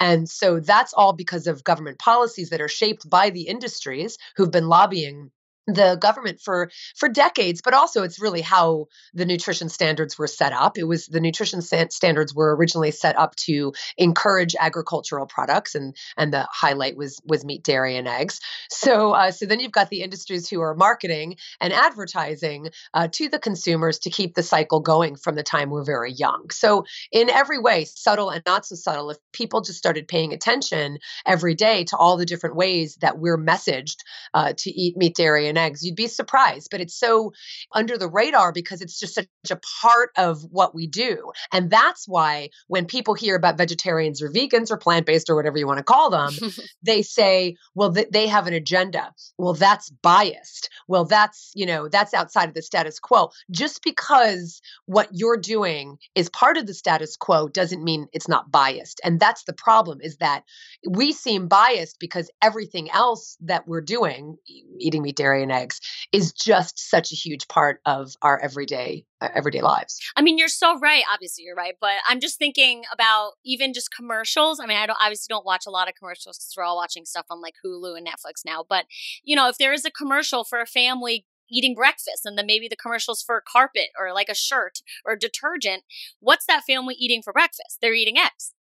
[0.00, 4.50] And so that's all because of government policies that are shaped by the industries who've
[4.50, 5.30] been lobbying
[5.66, 10.52] the government for for decades but also it's really how the nutrition standards were set
[10.52, 10.78] up.
[10.78, 16.32] It was the nutrition standards were originally set up to encourage agricultural products and and
[16.32, 18.40] the highlight was was meat dairy and eggs.
[18.70, 23.28] So uh, so then you've got the industries who are marketing and advertising uh, to
[23.28, 26.50] the consumers to keep the cycle going from the time we're very young.
[26.50, 30.98] So in every way subtle and not so subtle if people just started paying attention
[31.26, 33.96] every day to all the different ways that we're messaged
[34.34, 35.84] uh, to eat meat dairy and eggs.
[35.84, 37.32] You'd be surprised, but it's so
[37.74, 41.30] under the radar because it's just such a part of what we do.
[41.52, 45.58] And that's why when people hear about vegetarians or vegans or plant based or whatever
[45.58, 46.32] you want to call them,
[46.82, 49.12] they say, well, th- they have an agenda.
[49.36, 50.70] Well, that's biased.
[50.88, 53.30] Well, that's, you know, that's outside of the status quo.
[53.50, 58.50] Just because what you're doing is part of the status quo doesn't mean it's not
[58.50, 59.00] biased.
[59.04, 60.44] And that's the problem is that
[60.88, 64.36] we seem biased because everything else that we're doing,
[64.78, 65.80] eating meat, dairy, eggs,
[66.12, 70.00] is just such a huge part of our everyday uh, everyday lives.
[70.16, 71.04] I mean, you're so right.
[71.12, 71.74] Obviously, you're right.
[71.80, 74.60] But I'm just thinking about even just commercials.
[74.60, 77.04] I mean, I don't obviously don't watch a lot of commercials because we're all watching
[77.04, 78.64] stuff on like Hulu and Netflix now.
[78.68, 78.86] But
[79.22, 82.66] you know, if there is a commercial for a family eating breakfast and then maybe
[82.66, 85.82] the commercials for a carpet or like a shirt or detergent,
[86.20, 87.78] what's that family eating for breakfast?
[87.80, 88.52] They're eating eggs.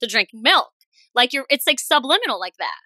[0.00, 0.72] They're drinking milk.
[1.14, 2.80] Like you're, it's like subliminal like that.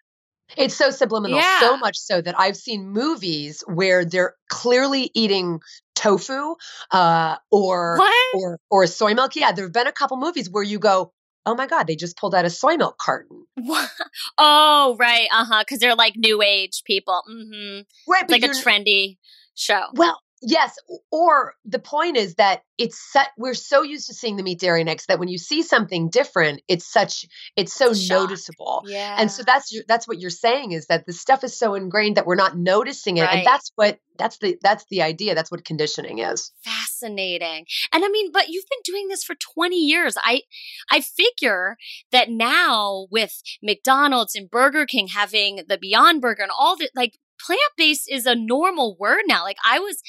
[0.56, 1.60] It's so subliminal, Yeah.
[1.60, 5.60] so much so that I've seen movies where they're clearly eating
[5.94, 6.54] tofu
[6.92, 8.34] uh, or what?
[8.34, 9.34] or or soy milk.
[9.34, 11.12] Yeah, there have been a couple movies where you go,
[11.46, 13.44] oh my god, they just pulled out a soy milk carton.
[13.56, 13.90] What?
[14.38, 17.22] Oh right, uh huh, because they're like new age people.
[17.28, 17.80] Mm-hmm.
[18.10, 19.16] Right, it's like a trendy
[19.54, 19.82] show.
[19.94, 20.76] Well, Yes,
[21.10, 24.82] or the point is that it's set, we're so used to seeing the meat dairy
[24.86, 27.24] eggs that when you see something different, it's such
[27.56, 28.82] it's so noticeable.
[28.86, 29.16] Yeah.
[29.18, 32.26] And so that's that's what you're saying is that the stuff is so ingrained that
[32.26, 33.38] we're not noticing it, Right.
[33.38, 35.34] and that's what that's the that's the idea.
[35.34, 36.52] That's what conditioning is.
[36.62, 37.66] fascinating.
[37.92, 40.16] And I mean, but you've been doing this for 20 years.
[40.22, 40.42] I
[40.90, 41.76] I figure
[42.12, 47.18] that now with McDonald's and Burger King having the Beyond Burger and all that like
[47.38, 49.42] plant-based is a normal word now.
[49.44, 50.02] Like I was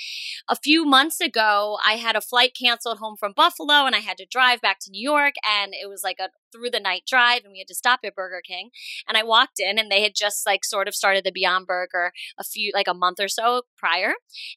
[0.50, 4.18] a few months ago, I had a flight canceled home from Buffalo and I had
[4.18, 7.42] to drive back to New York and it was like a through the night drive
[7.44, 8.70] and we had to stop at Burger King.
[9.08, 12.14] And I walked in and they had just like sort of started the Beyond Burger
[12.40, 14.14] a few like a month or so prior.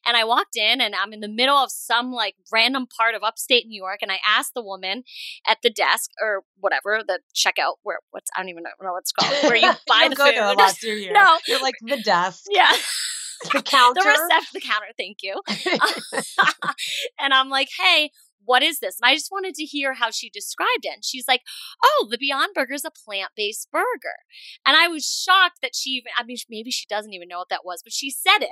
[0.07, 3.23] And I walked in and I'm in the middle of some like random part of
[3.23, 3.99] upstate New York.
[4.01, 5.03] And I asked the woman
[5.45, 8.99] at the desk or whatever, the checkout where what's I don't even know, know what
[8.99, 10.35] it's called, where you buy don't the go food.
[10.35, 11.11] there a lot, do you?
[11.21, 11.37] No.
[11.47, 12.60] you're like the desk, Yeah.
[13.53, 14.01] the counter.
[14.01, 15.41] the reception the counter, thank you.
[17.19, 18.11] and I'm like, hey,
[18.43, 18.97] what is this?
[19.01, 20.93] And I just wanted to hear how she described it.
[20.93, 21.41] And she's like,
[21.83, 24.19] oh, the Beyond Burger is a plant based burger.
[24.65, 27.49] And I was shocked that she even, I mean, maybe she doesn't even know what
[27.49, 28.49] that was, but she said it.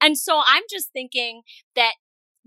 [0.00, 1.42] And so I'm just thinking
[1.76, 1.94] that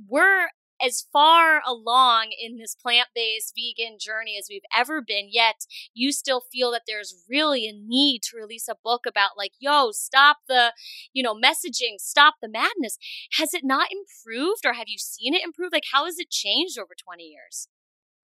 [0.07, 0.47] we're
[0.81, 6.11] as far along in this plant based vegan journey as we've ever been, yet you
[6.11, 10.37] still feel that there's really a need to release a book about, like, yo, stop
[10.47, 10.73] the,
[11.13, 12.97] you know, messaging, stop the madness.
[13.37, 15.71] Has it not improved or have you seen it improve?
[15.73, 17.67] Like, how has it changed over 20 years?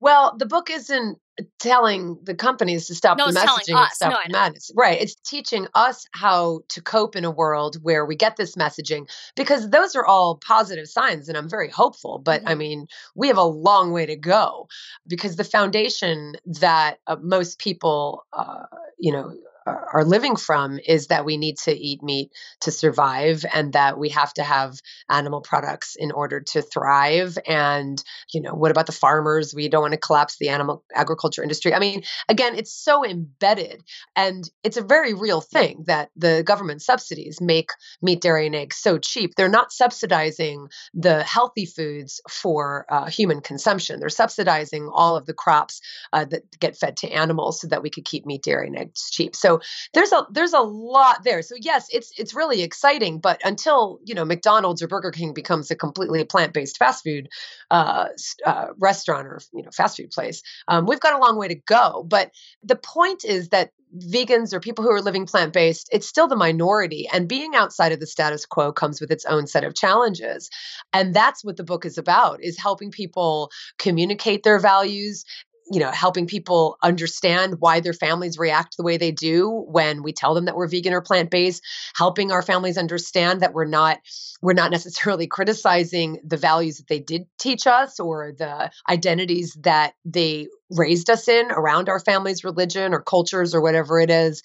[0.03, 1.17] Well, the book isn't
[1.59, 3.95] telling the companies to stop No, the messaging us.
[3.95, 4.69] stop No, the madness.
[4.75, 5.01] Right.
[5.01, 9.69] It's teaching us how to cope in a world where we get this messaging because
[9.69, 12.19] those are all positive signs and I'm very hopeful.
[12.19, 12.57] But I Mhm.
[12.57, 14.67] mean, we have a long way to go
[15.07, 18.65] because the foundation that uh, most people, uh,
[18.99, 19.33] you know,
[19.65, 24.10] are living from is that we need to eat meat to survive and that we
[24.10, 24.76] have to have
[25.10, 27.38] animal products in order to thrive.
[27.47, 29.54] And you know what about the farmers?
[29.54, 31.73] We don't want to collapse the animal agriculture industry.
[31.73, 33.82] I mean again it's so embedded
[34.15, 37.69] and it's a very real thing that the government subsidies make
[38.02, 39.36] meat dairy and eggs so cheap.
[39.36, 43.99] They're not subsidizing the healthy foods for uh, human consumption.
[43.99, 47.89] They're subsidizing all of the crops uh, that get fed to animals so that we
[47.89, 49.36] could keep meat dairy and eggs cheap.
[49.36, 49.52] So
[49.93, 54.13] there's a there's a lot there so yes it's it's really exciting but until you
[54.15, 57.27] know mcdonald's or burger king becomes a completely plant-based fast food
[57.71, 58.07] uh,
[58.45, 60.43] uh, restaurant or you know fast food place.
[60.67, 62.31] Um, we've got a long way to go, but
[62.63, 66.35] the point is that vegans or people who are living plant based, it's still the
[66.35, 70.49] minority, and being outside of the status quo comes with its own set of challenges,
[70.93, 75.25] and that's what the book is about: is helping people communicate their values.
[75.71, 80.12] You know, helping people understand why their families react the way they do when we
[80.12, 81.63] tell them that we're vegan or plant based,
[81.95, 83.99] helping our families understand that we're not
[84.41, 89.93] we're not necessarily criticizing the values that they did teach us or the identities that
[90.06, 94.41] they raised us in around our family's religion or cultures or whatever it is.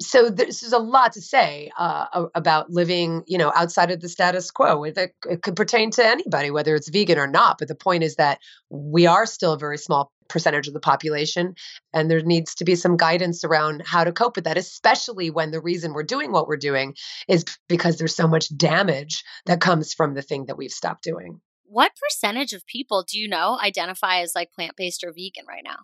[0.00, 4.08] So there's, there's a lot to say uh, about living, you know, outside of the
[4.08, 4.84] status quo.
[4.84, 4.96] It,
[5.28, 7.58] it could pertain to anybody, whether it's vegan or not.
[7.58, 8.38] But the point is that
[8.70, 11.54] we are still a very small percentage of the population,
[11.92, 15.50] and there needs to be some guidance around how to cope with that, especially when
[15.50, 16.94] the reason we're doing what we're doing
[17.28, 21.40] is because there's so much damage that comes from the thing that we've stopped doing.
[21.64, 25.62] What percentage of people do you know identify as like plant based or vegan right
[25.64, 25.80] now?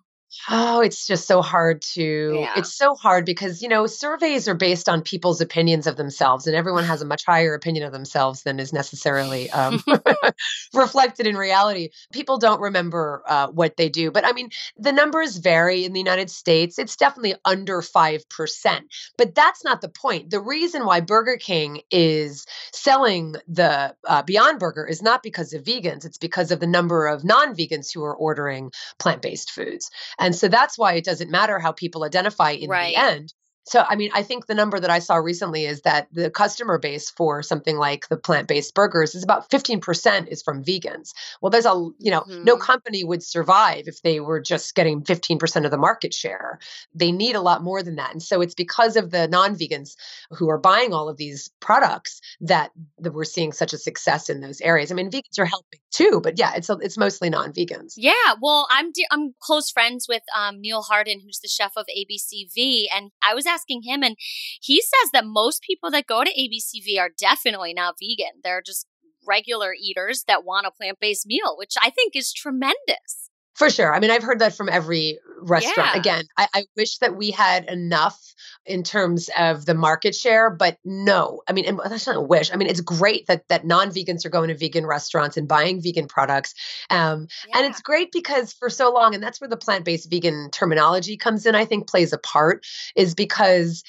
[0.49, 2.39] Oh, it's just so hard to.
[2.39, 2.53] Yeah.
[2.57, 6.55] It's so hard because, you know, surveys are based on people's opinions of themselves, and
[6.55, 9.81] everyone has a much higher opinion of themselves than is necessarily um,
[10.73, 11.89] reflected in reality.
[12.11, 14.11] People don't remember uh, what they do.
[14.11, 16.77] But I mean, the numbers vary in the United States.
[16.77, 18.79] It's definitely under 5%.
[19.17, 20.29] But that's not the point.
[20.29, 25.63] The reason why Burger King is selling the uh, Beyond Burger is not because of
[25.63, 29.89] vegans, it's because of the number of non vegans who are ordering plant based foods.
[30.19, 32.95] And so that's why it doesn't matter how people identify in Right.
[32.95, 33.33] the end.
[33.67, 36.77] So, I mean, I think the number that I saw recently is that the customer
[36.77, 41.11] base for something like the plant based burgers is about 15% is from vegans.
[41.41, 42.61] Well, there's a, you know, no Mhm.
[42.61, 46.59] company would survive if they were just getting 15% of the market share.
[46.95, 48.13] They need a lot more than that.
[48.13, 49.95] And so it's because of the non vegans
[50.31, 54.39] who are buying all of these products that, that we're seeing such a success in
[54.39, 54.91] those areas.
[54.91, 57.95] I mean, vegans are helping too, but yeah, it's, it's mostly non vegans.
[57.97, 61.85] Yeah, well, I'm de- I'm close friends with um, Neal Harden, who's the chef of
[61.87, 64.15] ABCV, and I was asking him, and
[64.61, 68.41] he says that most people that go to ABCV are definitely not vegan.
[68.43, 68.87] They're just
[69.27, 73.29] regular eaters that want a plant based meal, which I think is tremendous.
[73.55, 73.93] For sure.
[73.93, 75.89] I mean, I've heard that from every restaurant.
[75.93, 75.99] Yeah.
[75.99, 78.19] Again, I, I, wish that we had enough
[78.67, 81.41] in terms of the market share, but no.
[81.47, 82.51] I mean, and that's not a wish.
[82.51, 86.07] I mean, it's great that that non-vegans are going to vegan restaurants and buying vegan
[86.07, 86.53] products,
[86.89, 87.57] um, yeah.
[87.57, 91.45] and it's great because for so long, and that's where the plant-based vegan terminology comes
[91.45, 91.55] in.
[91.55, 92.65] I think plays a part
[92.95, 93.83] is because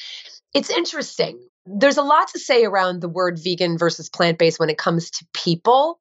[0.55, 1.41] it's interesting.
[1.67, 5.11] There's a lot to say around the word vegan versus plant based when it comes
[5.11, 6.01] to people.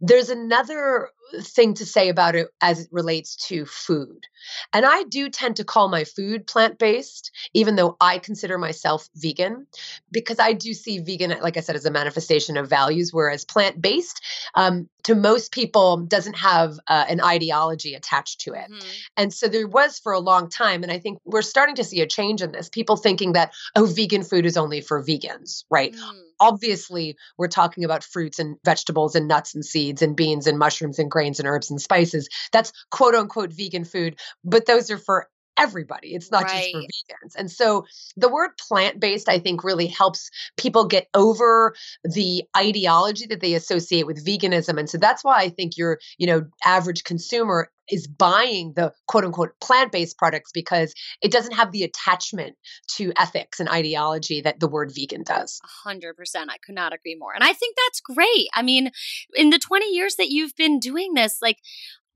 [0.00, 1.10] There's another
[1.40, 4.26] thing to say about it as it relates to food.
[4.72, 9.08] And I do tend to call my food plant based, even though I consider myself
[9.14, 9.66] vegan,
[10.10, 13.80] because I do see vegan, like I said, as a manifestation of values, whereas plant
[13.80, 14.20] based
[14.54, 18.70] um, to most people doesn't have uh, an ideology attached to it.
[18.70, 18.88] Mm-hmm.
[19.16, 20.82] And so there was for a long time.
[20.82, 23.86] And I think we're starting to see a change in this people thinking that, oh,
[23.86, 25.92] vegan food is only for vegans, right?
[25.94, 30.58] Mm obviously we're talking about fruits and vegetables and nuts and seeds and beans and
[30.58, 32.28] mushrooms and grains and herbs and spices.
[32.52, 36.14] That's quote unquote vegan food, but those are for everybody.
[36.14, 36.72] It's not right.
[36.72, 37.34] just for vegans.
[37.36, 41.74] And so the word plant based, I think, really helps people get over
[42.04, 44.78] the ideology that they associate with veganism.
[44.78, 49.24] And so that's why I think your, you know, average consumer is buying the quote
[49.24, 52.56] unquote plant based products because it doesn't have the attachment
[52.96, 55.60] to ethics and ideology that the word vegan does.
[55.86, 56.14] 100%.
[56.48, 57.34] I could not agree more.
[57.34, 58.48] And I think that's great.
[58.54, 58.90] I mean,
[59.34, 61.58] in the 20 years that you've been doing this, like,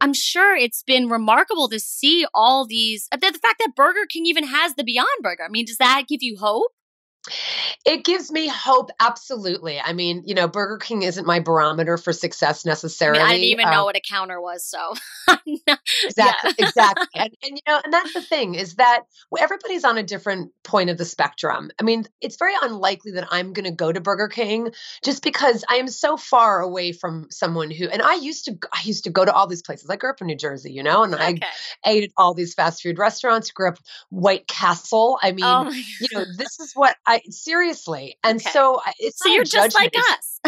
[0.01, 3.09] I'm sure it's been remarkable to see all these.
[3.11, 5.44] The, the fact that Burger King even has the Beyond Burger.
[5.44, 6.72] I mean, does that give you hope?
[7.84, 9.80] It gives me hope, absolutely.
[9.80, 13.20] I mean, you know, Burger King isn't my barometer for success necessarily.
[13.20, 14.94] I, mean, I didn't even um, know what a counter was, so
[16.04, 17.06] exactly, exactly.
[17.14, 19.04] And, and you know, and that's the thing is that
[19.38, 21.70] everybody's on a different point of the spectrum.
[21.80, 24.72] I mean, it's very unlikely that I'm going to go to Burger King
[25.04, 27.88] just because I am so far away from someone who.
[27.88, 29.88] And I used to, I used to go to all these places.
[29.90, 31.40] I grew up in New Jersey, you know, and okay.
[31.84, 33.50] I ate at all these fast food restaurants.
[33.50, 33.78] Grew up
[34.10, 35.18] White Castle.
[35.22, 38.18] I mean, oh you know, this is what I seriously.
[38.22, 38.50] And okay.
[38.50, 40.40] so it's so you're just like us.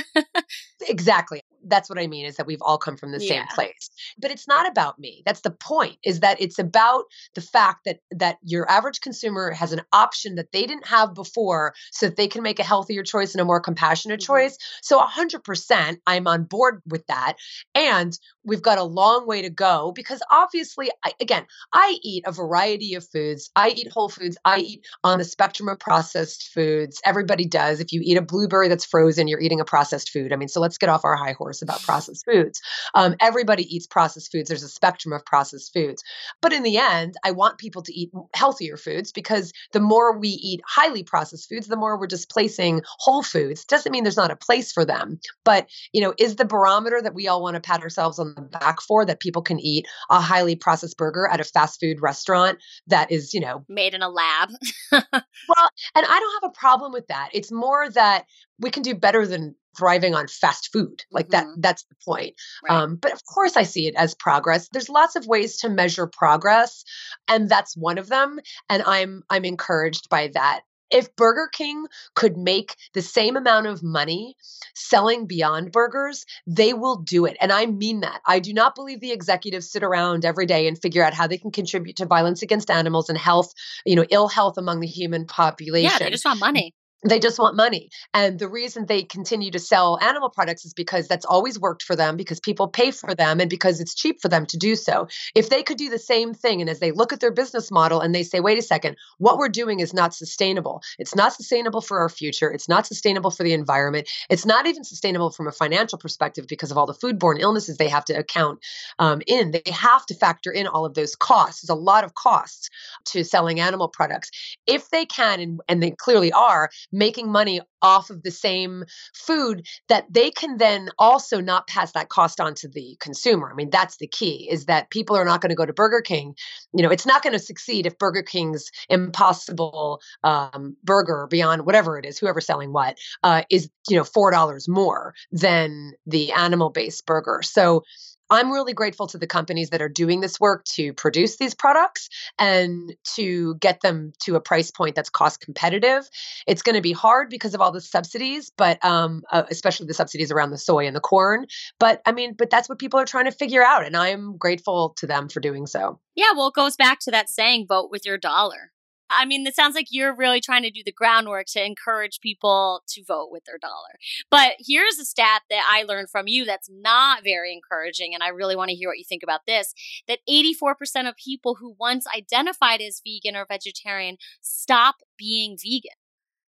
[0.88, 3.28] exactly that's what I mean is that we've all come from the yeah.
[3.28, 3.90] same place.
[4.18, 5.22] But it's not about me.
[5.26, 7.04] That's the point is that it's about
[7.34, 11.74] the fact that that your average consumer has an option that they didn't have before
[11.92, 14.32] so that they can make a healthier choice and a more compassionate mm-hmm.
[14.32, 14.56] choice.
[14.82, 17.34] So 100% I'm on board with that.
[17.74, 22.32] And we've got a long way to go because obviously I, again, I eat a
[22.32, 23.50] variety of foods.
[23.54, 24.38] I eat whole foods.
[24.44, 27.00] I eat on the spectrum of processed foods.
[27.04, 27.80] Everybody does.
[27.80, 30.32] If you eat a blueberry that's frozen, you're eating a processed food.
[30.32, 32.60] I mean, so let's get off our high horse course, about processed foods.
[32.94, 34.48] Um, everybody eats processed foods.
[34.48, 36.02] There's a spectrum of processed foods.
[36.40, 40.28] But in the end, I want people to eat healthier foods because the more we
[40.28, 43.64] eat highly processed foods, the more we're displacing whole foods.
[43.64, 45.18] Doesn't mean there's not a place for them.
[45.44, 48.42] But, you know, is the barometer that we all want to pat ourselves on the
[48.42, 52.58] back for that people can eat a highly processed burger at a fast food restaurant
[52.86, 54.50] that is, you know, made in a lab?
[54.92, 57.30] well, and I don't have a problem with that.
[57.32, 58.26] It's more that
[58.60, 61.48] we can do better than thriving on fast food like mm-hmm.
[61.48, 62.34] that that's the point
[62.68, 62.74] right.
[62.74, 66.06] um, but of course i see it as progress there's lots of ways to measure
[66.06, 66.84] progress
[67.28, 70.60] and that's one of them and i'm i'm encouraged by that
[70.90, 74.36] if Burger King could make the same amount of money
[74.74, 77.36] selling Beyond Burgers, they will do it.
[77.40, 78.20] And I mean that.
[78.26, 81.38] I do not believe the executives sit around every day and figure out how they
[81.38, 83.52] can contribute to violence against animals and health,
[83.86, 85.90] you know, ill health among the human population.
[85.92, 87.90] Yeah, they just want money they just want money.
[88.12, 91.96] And the reason they continue to sell animal products is because that's always worked for
[91.96, 95.08] them, because people pay for them, and because it's cheap for them to do so.
[95.34, 98.00] If they could do the same thing, and as they look at their business model
[98.00, 100.82] and they say, wait a second, what we're doing is not sustainable.
[100.98, 102.50] It's not sustainable for our future.
[102.50, 104.08] It's not sustainable for the environment.
[104.28, 107.88] It's not even sustainable from a financial perspective because of all the foodborne illnesses they
[107.88, 108.58] have to account
[108.98, 109.52] um, in.
[109.52, 111.62] They have to factor in all of those costs.
[111.62, 112.68] There's a lot of costs
[113.06, 114.30] to selling animal products.
[114.66, 118.84] If they can, and, and they clearly are, making money off of the same
[119.14, 123.50] food that they can then also not pass that cost on to the consumer.
[123.50, 126.02] I mean, that's the key is that people are not going to go to Burger
[126.02, 126.34] King.
[126.72, 131.98] You know, it's not going to succeed if Burger King's impossible um, burger beyond whatever
[131.98, 137.06] it is, whoever's selling what, uh, is, you know, $4 more than the animal based
[137.06, 137.40] burger.
[137.42, 137.84] So,
[138.30, 142.08] I'm really grateful to the companies that are doing this work to produce these products
[142.38, 146.08] and to get them to a price point that's cost competitive.
[146.46, 149.94] It's going to be hard because of all the subsidies, but um, uh, especially the
[149.94, 151.46] subsidies around the soy and the corn.
[151.78, 154.94] But I mean, but that's what people are trying to figure out, and I'm grateful
[154.98, 155.98] to them for doing so.
[156.14, 158.70] Yeah, well, it goes back to that saying, "Vote with your dollar."
[159.10, 162.82] I mean, it sounds like you're really trying to do the groundwork to encourage people
[162.88, 163.98] to vote with their dollar.
[164.30, 168.28] But here's a stat that I learned from you that's not very encouraging, and I
[168.28, 169.74] really want to hear what you think about this
[170.08, 175.96] that 84% of people who once identified as vegan or vegetarian stop being vegan.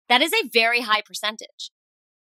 [0.09, 1.71] That is a very high percentage.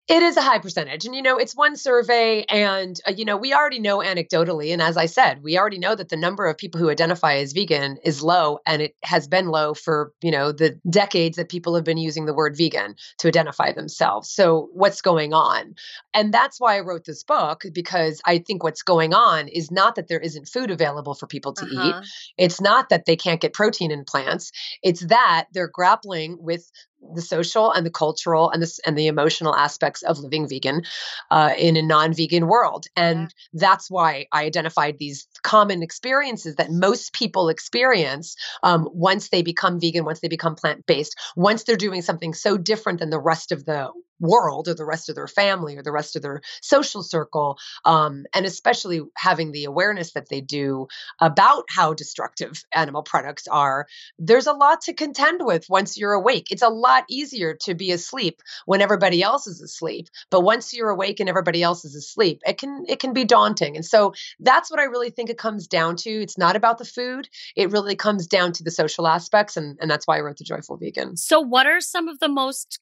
[0.08, 1.06] It is a high percentage.
[1.06, 2.44] And, you know, it's one survey.
[2.50, 4.74] And, uh, you know, we already know anecdotally.
[4.74, 7.54] And as I said, we already know that the number of people who identify as
[7.54, 8.60] vegan is low.
[8.66, 12.26] And it has been low for, you know, the decades that people have been using
[12.26, 14.30] the word vegan to identify themselves.
[14.32, 15.76] So, what's going on?
[16.14, 19.96] And that's why I wrote this book, because I think what's going on is not
[19.96, 21.88] that there isn't food available for people to uh-huh.
[21.88, 22.10] eat.
[22.38, 24.52] It's not that they can't get protein in plants.
[24.82, 26.70] It's that they're grappling with
[27.14, 30.84] the social and the cultural and the and the emotional aspects of living vegan
[31.30, 33.60] uh, in a non-vegan world, and yeah.
[33.60, 39.80] that's why I identified these common experiences that most people experience um, once they become
[39.80, 43.66] vegan, once they become plant-based, once they're doing something so different than the rest of
[43.66, 43.92] the
[44.22, 48.26] world or the rest of their family or the rest of their social circle um,
[48.34, 50.88] and especially having the awareness that they do
[51.20, 53.88] about how destructive animal products are
[54.20, 56.52] there's a lot to contend with once you're awake.
[56.52, 60.90] It's a lot easier to be asleep when everybody else is asleep but once you're
[60.90, 63.76] awake and everybody else is asleep it can it can be daunting.
[63.76, 66.10] And so that's what i really think it comes down to.
[66.10, 67.28] It's not about the food.
[67.56, 70.44] It really comes down to the social aspects and, and that's why i wrote the
[70.44, 71.18] joyful vegan.
[71.18, 72.80] So what are some of the most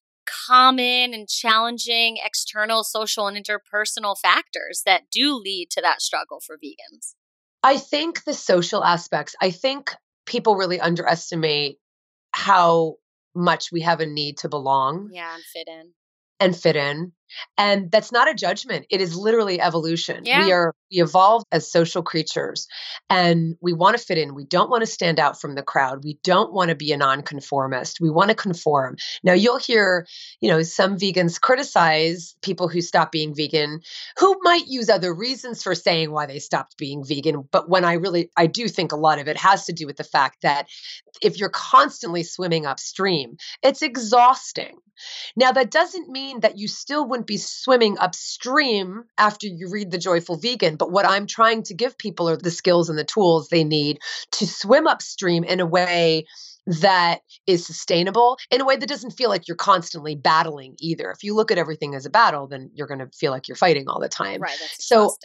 [0.47, 6.57] common and challenging external social and interpersonal factors that do lead to that struggle for
[6.57, 7.15] vegans?
[7.63, 9.93] I think the social aspects, I think
[10.25, 11.77] people really underestimate
[12.31, 12.95] how
[13.35, 15.09] much we have a need to belong.
[15.11, 15.91] Yeah, and fit in.
[16.39, 17.11] And fit in.
[17.57, 18.85] And that's not a judgment.
[18.89, 20.25] It is literally evolution.
[20.25, 20.45] Yeah.
[20.45, 22.67] We are we evolved as social creatures
[23.09, 24.33] and we want to fit in.
[24.33, 26.03] We don't want to stand out from the crowd.
[26.03, 28.01] We don't want to be a nonconformist.
[28.01, 28.97] We want to conform.
[29.23, 30.07] Now you'll hear,
[30.41, 33.81] you know, some vegans criticize people who stop being vegan
[34.17, 37.93] who might use other reasons for saying why they stopped being vegan, but when I
[37.93, 40.67] really I do think a lot of it has to do with the fact that
[41.21, 44.77] if you're constantly swimming upstream, it's exhausting.
[45.35, 49.97] Now that doesn't mean that you still wouldn't be swimming upstream after you read The
[49.97, 50.75] Joyful Vegan.
[50.75, 53.99] But what I'm trying to give people are the skills and the tools they need
[54.31, 56.25] to swim upstream in a way
[56.65, 61.09] that is sustainable in a way that doesn't feel like you're constantly battling either.
[61.09, 63.55] If you look at everything as a battle, then you're going to feel like you're
[63.55, 64.41] fighting all the time.
[64.41, 64.57] Right.
[64.73, 65.15] so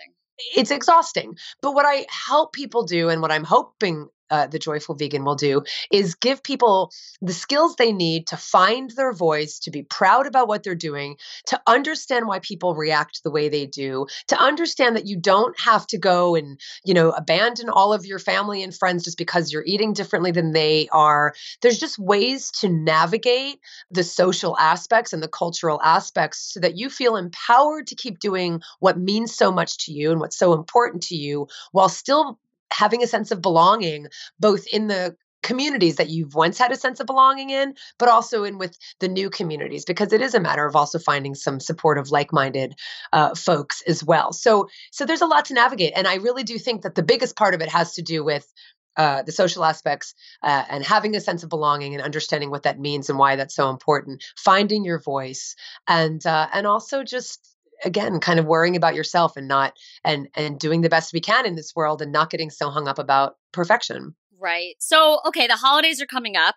[0.56, 1.36] it's exhausting.
[1.60, 5.34] But what I help people do and what I'm hoping uh, the joyful vegan will
[5.34, 10.26] do is give people the skills they need to find their voice to be proud
[10.26, 11.16] about what they're doing
[11.46, 15.86] to understand why people react the way they do to understand that you don't have
[15.86, 19.64] to go and you know abandon all of your family and friends just because you're
[19.66, 21.34] eating differently than they are.
[21.62, 23.60] There's just ways to navigate
[23.90, 28.60] the social aspects and the cultural aspects so that you feel empowered to keep doing
[28.80, 32.38] what means so much to you and what's so important to you while still
[32.74, 34.08] having a sense of belonging
[34.38, 38.44] both in the communities that you've once had a sense of belonging in, but also
[38.44, 42.10] in with the new communities, because it is a matter of also finding some supportive,
[42.10, 42.74] like-minded
[43.12, 44.32] uh, folks as well.
[44.32, 47.36] So, so there's a lot to navigate, and I really do think that the biggest
[47.36, 48.50] part of it has to do with
[48.96, 52.78] uh, the social aspects uh, and having a sense of belonging and understanding what that
[52.78, 54.24] means and why that's so important.
[54.36, 55.56] Finding your voice
[55.86, 57.53] and uh, and also just
[57.84, 59.74] again kind of worrying about yourself and not
[60.04, 62.88] and and doing the best we can in this world and not getting so hung
[62.88, 64.14] up about perfection.
[64.38, 64.74] Right.
[64.78, 66.56] So okay the holidays are coming up.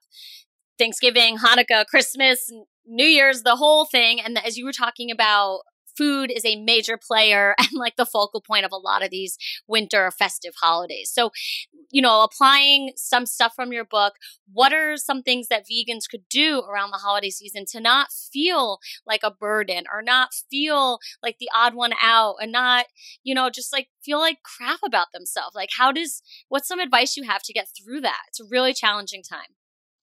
[0.78, 2.52] Thanksgiving hanukkah christmas
[2.88, 4.22] new year's the whole thing.
[4.22, 5.62] And as you were talking about
[5.98, 9.38] food is a major player and like the focal point of a lot of these
[9.68, 11.12] winter festive holidays.
[11.14, 11.32] So,
[11.92, 14.14] you know, applying some stuff from your book,
[14.52, 18.80] what are some things that vegans could do around the holiday season to not feel
[19.06, 22.86] like a burden or not feel like the odd one out and not,
[23.24, 25.56] you know, just like feel like crap about themselves?
[25.56, 28.22] Like, how does, what's some advice you have to get through that?
[28.28, 29.57] It's a really challenging time.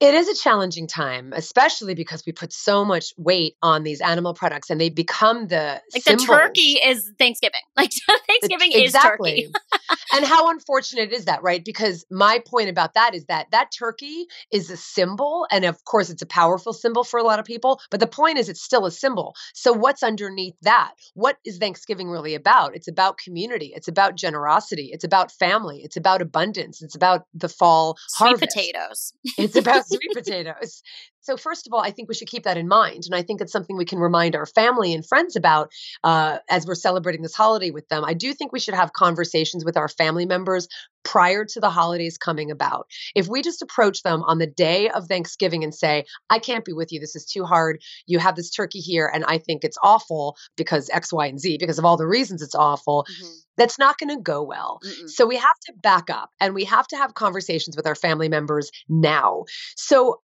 [0.05, 4.35] It is a challenging time, especially because we put so much weight on these animal
[4.35, 6.27] products and they become the like symbols.
[6.27, 7.61] the turkey is Thanksgiving.
[7.77, 7.91] Like
[8.29, 9.33] Thanksgiving the, exactly.
[9.33, 9.97] is turkey.
[10.15, 11.65] and how unfortunate is that, right?
[11.65, 16.09] Because my point about that is that that turkey is a symbol and of course
[16.09, 18.87] it's a powerful symbol for a lot of people, but the point is it's still
[18.87, 19.35] a symbol.
[19.55, 20.93] So what's underneath that?
[21.15, 22.77] What is Thanksgiving really about?
[22.77, 27.49] It's about community, it's about generosity, it's about family, it's about abundance, it's about the
[27.49, 28.55] fall Sweet harvest.
[28.55, 29.13] potatoes.
[29.37, 30.83] It's about sweet potatoes.
[31.21, 33.05] So, first of all, I think we should keep that in mind.
[33.07, 35.71] And I think it's something we can remind our family and friends about
[36.03, 38.05] uh, as we're celebrating this holiday with them.
[38.05, 40.69] I do think we should have conversations with our family members
[41.05, 42.87] prior to the holidays coming about.
[43.15, 46.73] If we just approach them on the day of Thanksgiving and say, I can't be
[46.73, 47.81] with you, this is too hard.
[48.07, 51.59] You have this turkey here, and I think it's awful because X, Y, and Z,
[51.59, 53.07] because of all the reasons it's awful.
[53.11, 54.81] Mm-hmm that's not going to go well.
[54.85, 55.09] Mm-mm.
[55.09, 58.29] So we have to back up and we have to have conversations with our family
[58.29, 59.45] members now.
[59.77, 60.21] So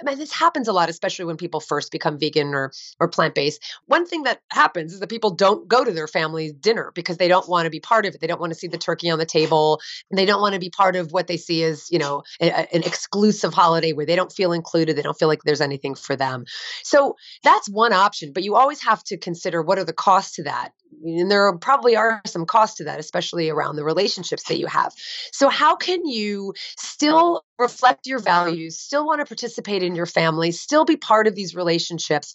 [0.00, 3.34] I mean, this happens a lot, especially when people first become vegan or or plant
[3.34, 3.62] based.
[3.86, 7.28] One thing that happens is that people don't go to their family's dinner because they
[7.28, 8.20] don't want to be part of it.
[8.20, 9.80] They don't want to see the turkey on the table.
[10.10, 12.74] And they don't want to be part of what they see as you know a,
[12.74, 14.96] an exclusive holiday where they don't feel included.
[14.96, 16.44] They don't feel like there's anything for them.
[16.82, 18.32] So that's one option.
[18.32, 20.72] But you always have to consider what are the costs to that
[21.04, 24.92] and there probably are some costs to that especially around the relationships that you have.
[25.32, 30.50] So how can you still reflect your values still want to participate in your family
[30.50, 32.34] still be part of these relationships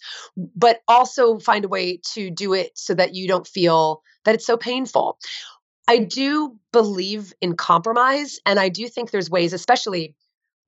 [0.56, 4.46] but also find a way to do it so that you don't feel that it's
[4.46, 5.18] so painful?
[5.86, 10.14] I do believe in compromise and i do think there's ways especially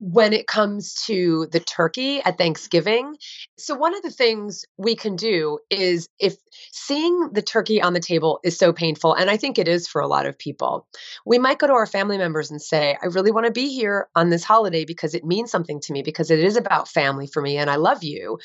[0.01, 3.15] when it comes to the turkey at Thanksgiving.
[3.59, 6.37] So, one of the things we can do is if
[6.71, 10.01] seeing the turkey on the table is so painful, and I think it is for
[10.01, 10.87] a lot of people,
[11.23, 14.07] we might go to our family members and say, I really want to be here
[14.15, 17.39] on this holiday because it means something to me, because it is about family for
[17.39, 18.39] me, and I love you.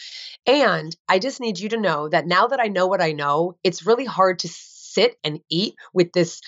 [0.46, 3.57] And I just need you to know that now that I know what I know,
[3.64, 6.42] it's really hard to sit and eat with this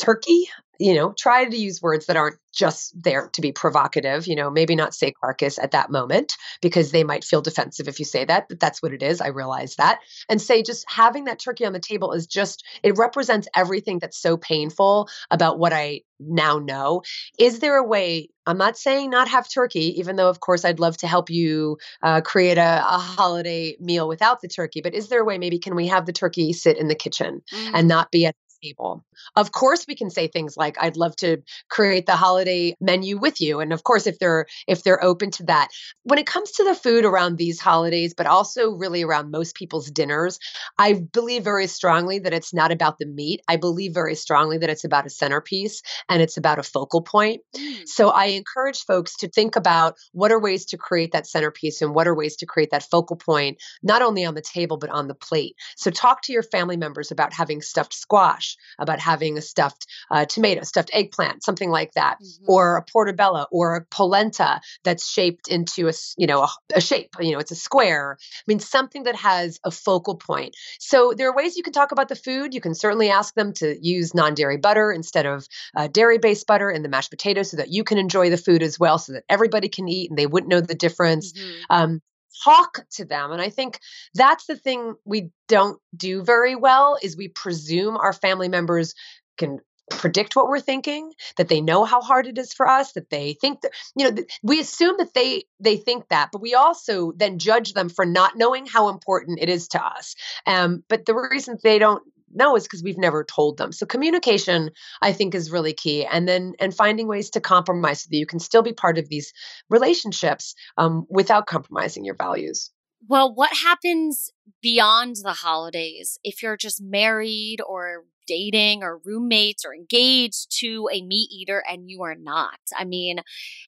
[0.00, 0.48] turkey
[0.78, 4.50] you know try to use words that aren't just there to be provocative, you know,
[4.50, 8.24] maybe not say carcass at that moment because they might feel defensive if you say
[8.24, 9.20] that, but that's what it is.
[9.20, 10.00] I realize that.
[10.28, 14.18] And say just having that turkey on the table is just, it represents everything that's
[14.18, 17.02] so painful about what I now know.
[17.38, 18.28] Is there a way?
[18.46, 21.78] I'm not saying not have turkey, even though, of course, I'd love to help you
[22.02, 24.80] uh, create a, a, holiday meal without the turkey.
[24.80, 25.38] But is there a way?
[25.38, 27.70] Maybe can we have the turkey sit in the kitchen mm.
[27.72, 29.04] and not be at table.
[29.36, 31.38] Of course we can say things like I'd love to
[31.68, 35.44] create the holiday menu with you and of course if they're if they're open to
[35.44, 35.68] that.
[36.04, 39.90] When it comes to the food around these holidays but also really around most people's
[39.90, 40.38] dinners,
[40.78, 43.40] I believe very strongly that it's not about the meat.
[43.48, 47.42] I believe very strongly that it's about a centerpiece and it's about a focal point.
[47.56, 47.88] Mm.
[47.88, 51.94] So I encourage folks to think about what are ways to create that centerpiece and
[51.94, 55.08] what are ways to create that focal point not only on the table but on
[55.08, 55.56] the plate.
[55.76, 60.24] So talk to your family members about having stuffed squash about having a stuffed uh,
[60.24, 62.44] tomato, stuffed eggplant, something like that, mm-hmm.
[62.48, 67.10] or a portobello or a polenta that's shaped into a you know a, a, shape.
[67.20, 68.18] You know, it's a square.
[68.20, 70.56] I mean, something that has a focal point.
[70.78, 72.54] So there are ways you can talk about the food.
[72.54, 75.46] You can certainly ask them to use non-dairy butter instead of
[75.76, 78.78] uh, dairy-based butter in the mashed potatoes, so that you can enjoy the food as
[78.78, 81.32] well, so that everybody can eat and they wouldn't know the difference.
[81.32, 81.60] Mm-hmm.
[81.70, 82.02] Um,
[82.44, 83.78] talk to them and i think
[84.14, 88.94] that's the thing we don't do very well is we presume our family members
[89.36, 89.58] can
[89.90, 93.34] predict what we're thinking that they know how hard it is for us that they
[93.34, 97.38] think that you know we assume that they they think that but we also then
[97.38, 100.14] judge them for not knowing how important it is to us.
[100.46, 102.02] Um, but the reason they don't
[102.32, 103.72] no is because we've never told them.
[103.72, 104.70] So communication
[105.00, 108.26] i think is really key and then and finding ways to compromise so that you
[108.26, 109.32] can still be part of these
[109.68, 112.70] relationships um, without compromising your values.
[113.08, 114.30] Well what happens
[114.60, 121.02] beyond the holidays if you're just married or dating or roommates or engaged to a
[121.02, 122.60] meat eater and you are not?
[122.76, 123.20] I mean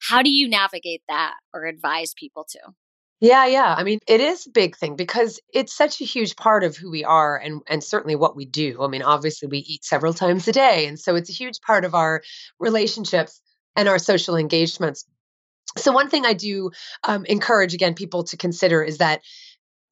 [0.09, 2.61] how do you navigate that or advise people to
[3.25, 3.75] yeah, yeah.
[3.75, 6.91] I mean, it is a big thing because it's such a huge part of who
[6.91, 8.83] we are and and certainly what we do.
[8.83, 11.87] I mean, obviously we eat several times a day, and so it's a huge part
[11.87, 12.23] of our
[12.61, 13.41] relationships
[13.77, 15.07] and our social engagements.
[15.79, 16.71] So one thing I do
[17.03, 19.23] um, encourage again people to consider is that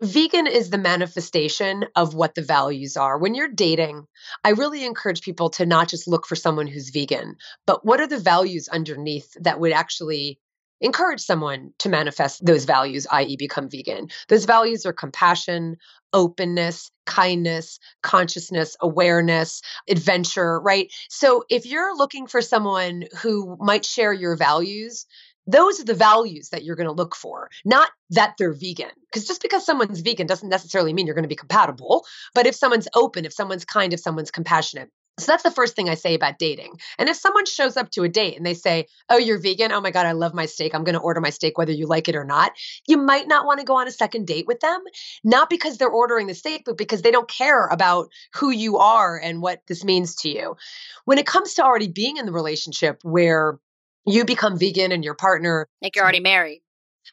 [0.02, 3.16] vegan is the manifestation of what the values are.
[3.16, 4.04] When you're dating,
[4.44, 8.06] I really encourage people to not just look for someone who's vegan, but what are
[8.06, 10.38] the values underneath that would actually
[10.82, 14.08] encourage someone to manifest those values, i.e., become vegan.
[14.28, 15.76] Those values are compassion,
[16.12, 20.92] openness, kindness, consciousness, awareness, adventure, right?
[21.08, 25.06] So if you're looking for someone who might share your values,
[25.46, 28.90] those are the values that you're going to look for, not that they're vegan.
[29.10, 32.04] Because just because someone's vegan doesn't necessarily mean you're going to be compatible.
[32.34, 35.90] But if someone's open, if someone's kind, if someone's compassionate, so that's the first thing
[35.90, 36.78] I say about dating.
[36.98, 39.70] And if someone shows up to a date and they say, Oh, you're vegan?
[39.70, 40.74] Oh my God, I love my steak.
[40.74, 42.52] I'm going to order my steak whether you like it or not.
[42.88, 44.80] You might not want to go on a second date with them,
[45.22, 49.18] not because they're ordering the steak, but because they don't care about who you are
[49.18, 50.56] and what this means to you.
[51.04, 53.58] When it comes to already being in the relationship where
[54.06, 56.62] you become vegan and your partner, like you're already married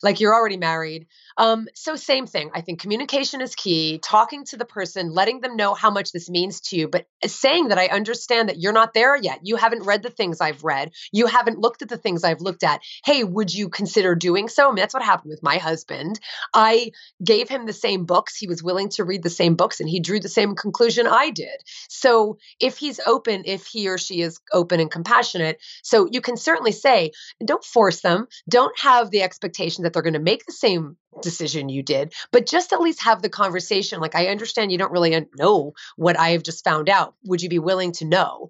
[0.01, 1.07] like you're already married
[1.39, 2.51] Um, so same thing.
[2.53, 3.97] I think communication is key.
[4.03, 7.69] Talking to the person, letting them know how much this means to you, but saying
[7.69, 9.39] that I understand that you're not there yet.
[9.43, 10.91] You haven't read the things I've read.
[11.13, 12.81] You haven't looked at the things I've looked at.
[13.05, 14.65] Hey, would you consider doing so?
[14.65, 16.19] I mean, that's what happened with my husband.
[16.53, 16.91] I
[17.23, 18.35] gave him the same books.
[18.35, 21.29] He was willing to read the same books, and he drew the same conclusion I
[21.29, 21.57] did.
[21.87, 26.35] So if he's open, if he or she is open and compassionate, so you can
[26.35, 27.11] certainly say,
[27.45, 28.27] don't force them.
[28.49, 30.97] Don't have the expectation that they're going to make the same
[31.29, 33.99] decision you did, but just at least have the conversation.
[33.99, 37.15] Like, I understand you don't really know what I have just found out.
[37.25, 38.49] Would you be willing to know?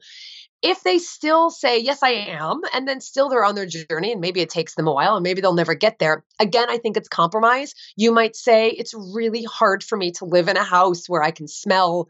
[0.62, 4.22] if they still say, Yes, I am, and then still they're on their journey and
[4.22, 6.98] maybe it takes them a while and maybe they'll never get there, again, I think
[6.98, 7.74] it's compromise.
[7.96, 11.32] You might say, It's really hard for me to live in a house where I
[11.32, 12.10] can smell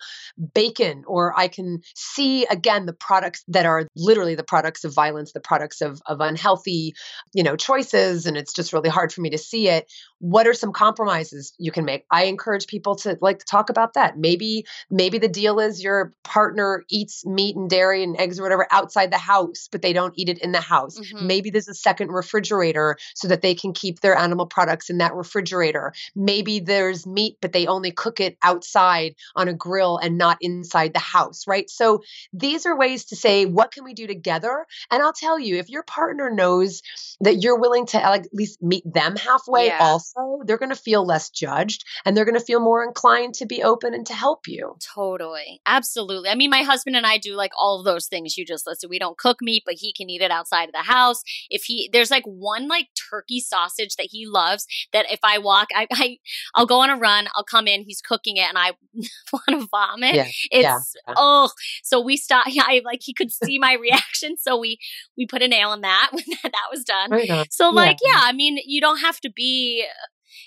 [0.53, 5.31] bacon or I can see, again, the products that are literally the products of violence,
[5.31, 6.93] the products of, of unhealthy,
[7.33, 8.25] you know, choices.
[8.25, 9.91] And it's just really hard for me to see it.
[10.19, 12.05] What are some compromises you can make?
[12.11, 14.17] I encourage people to like to talk about that.
[14.17, 18.67] Maybe, maybe the deal is your partner eats meat and dairy and eggs or whatever
[18.71, 20.99] outside the house, but they don't eat it in the house.
[20.99, 21.27] Mm-hmm.
[21.27, 25.13] Maybe there's a second refrigerator so that they can keep their animal products in that
[25.13, 25.93] refrigerator.
[26.15, 30.93] Maybe there's meat, but they only cook it outside on a grill and not inside
[30.93, 31.69] the house, right?
[31.69, 32.01] So
[32.33, 34.65] these are ways to say, what can we do together?
[34.91, 36.81] And I'll tell you, if your partner knows
[37.21, 39.79] that you're willing to at least meet them halfway, yeah.
[39.79, 40.08] also,
[40.45, 43.63] they're going to feel less judged and they're going to feel more inclined to be
[43.63, 44.75] open and to help you.
[44.93, 45.61] Totally.
[45.65, 46.29] Absolutely.
[46.29, 48.89] I mean, my husband and I do like all of those things you just listed.
[48.89, 51.21] We don't cook meat, but he can eat it outside of the house.
[51.49, 55.67] If he there's like one like turkey sausage that he loves that if I walk,
[55.75, 56.17] I, I
[56.55, 58.71] I'll go on a run, I'll come in, he's cooking it, and I
[59.33, 60.15] want to vomit.
[60.15, 61.13] Yeah, it's yeah.
[61.17, 61.49] oh,
[61.83, 62.45] so we stop.
[62.59, 64.79] Yeah, I like he could see my reaction, so we
[65.15, 67.11] we put a nail in that when that, that was done.
[67.11, 68.13] Right so like yeah.
[68.13, 69.85] yeah, I mean you don't have to be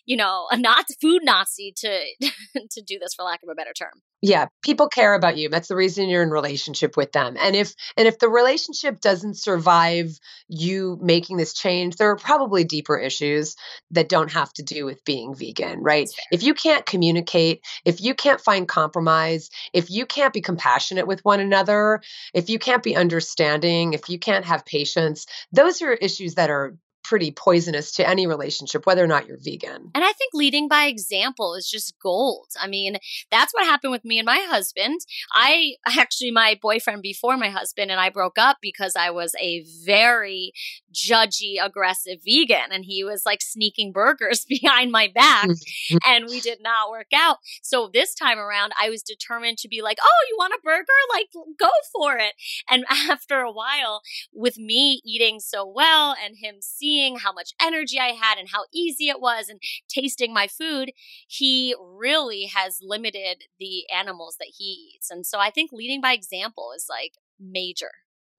[0.05, 2.01] you know, a not food Nazi to
[2.71, 4.03] to do this for lack of a better term.
[4.25, 5.49] Yeah, people care about you.
[5.49, 7.37] That's the reason you're in relationship with them.
[7.41, 10.17] And if and if the relationship doesn't survive
[10.47, 13.57] you making this change, there are probably deeper issues
[13.91, 16.09] that don't have to do with being vegan, right?
[16.31, 21.25] If you can't communicate, if you can't find compromise, if you can't be compassionate with
[21.25, 22.01] one another,
[22.33, 26.77] if you can't be understanding, if you can't have patience, those are issues that are
[27.03, 29.91] pretty poisonous to any relationship, whether or not you're vegan.
[29.95, 32.49] And I think leading by example is just gold.
[32.61, 32.99] I mean,
[33.31, 35.01] that's what happened with me and my husband.
[35.33, 39.65] I actually, my boyfriend before my husband and I broke up because I was a
[39.85, 40.53] very
[40.95, 45.97] judgy, aggressive vegan and he was like sneaking burgers behind my back mm-hmm.
[46.07, 47.39] and we did not work out.
[47.63, 50.87] So this time around, I was determined to be like, oh, you want a burger?
[51.13, 51.29] Like,
[51.59, 52.35] go for it.
[52.71, 57.53] And after a while, with me eating so well and him seeing seeing how much
[57.61, 60.93] energy I had and how easy it was and tasting my food,
[61.27, 65.11] he really has limited the animals that he eats.
[65.11, 67.91] And so I think leading by example is like major.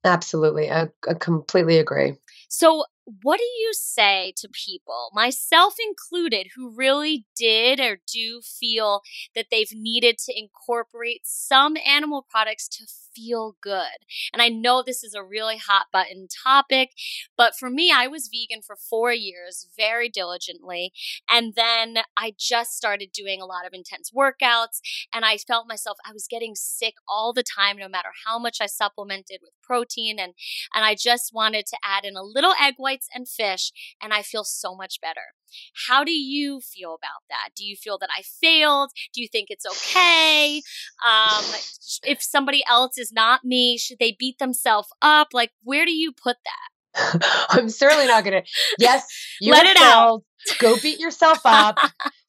[0.06, 0.70] Absolutely.
[0.70, 2.16] I, I completely agree.
[2.56, 2.86] So,
[3.22, 9.02] what do you say to people, myself included, who really did or do feel
[9.36, 14.06] that they've needed to incorporate some animal products to feel good?
[14.32, 16.92] And I know this is a really hot button topic,
[17.36, 20.94] but for me, I was vegan for four years very diligently.
[21.30, 24.80] And then I just started doing a lot of intense workouts,
[25.14, 28.60] and I felt myself, I was getting sick all the time, no matter how much
[28.62, 30.20] I supplemented with protein.
[30.20, 30.34] And,
[30.74, 33.72] and I just wanted to add in a little egg whites and fish,
[34.02, 35.34] and I feel so much better.
[35.88, 37.50] How do you feel about that?
[37.56, 38.92] Do you feel that I failed?
[39.14, 40.62] Do you think it's okay?
[41.06, 41.44] Um,
[42.04, 45.30] if somebody else is not me, should they beat themselves up?
[45.34, 46.70] Like, where do you put that?
[47.50, 48.50] I'm certainly not going to.
[48.80, 49.06] Yes,
[49.40, 49.88] you let it failed.
[49.90, 50.24] out.
[50.60, 51.78] Go beat yourself up.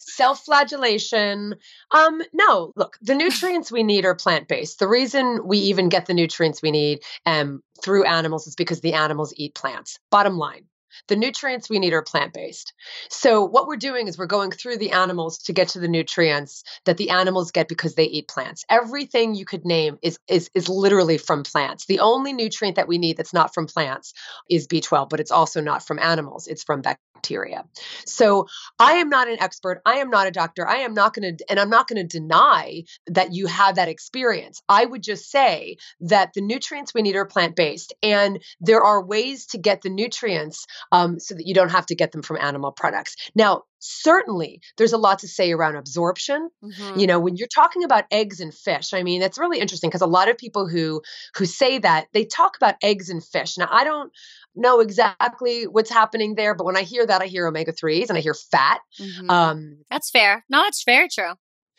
[0.06, 1.56] Self-flagellation.
[1.90, 4.78] Um, no, look, the nutrients we need are plant-based.
[4.78, 8.94] The reason we even get the nutrients we need um, through animals is because the
[8.94, 9.98] animals eat plants.
[10.10, 10.66] Bottom line.
[11.08, 12.72] The nutrients we need are plant based.
[13.10, 16.64] So, what we're doing is we're going through the animals to get to the nutrients
[16.84, 18.64] that the animals get because they eat plants.
[18.68, 21.86] Everything you could name is, is, is literally from plants.
[21.86, 24.14] The only nutrient that we need that's not from plants
[24.48, 27.64] is B12, but it's also not from animals, it's from bacteria.
[28.06, 28.46] So,
[28.78, 29.80] I am not an expert.
[29.86, 30.66] I am not a doctor.
[30.66, 33.88] I am not going to, and I'm not going to deny that you have that
[33.88, 34.62] experience.
[34.68, 39.04] I would just say that the nutrients we need are plant based, and there are
[39.04, 42.38] ways to get the nutrients um, so that you don't have to get them from
[42.38, 43.16] animal products.
[43.34, 46.98] Now, certainly there's a lot to say around absorption mm-hmm.
[46.98, 50.00] you know when you're talking about eggs and fish i mean it's really interesting because
[50.00, 51.02] a lot of people who
[51.36, 54.10] who say that they talk about eggs and fish now i don't
[54.56, 58.18] know exactly what's happening there, but when I hear that, I hear omega 3s and
[58.18, 58.80] I hear fat.
[59.00, 59.30] Mm-hmm.
[59.30, 60.44] Um, that's fair.
[60.48, 61.32] No, that's very true.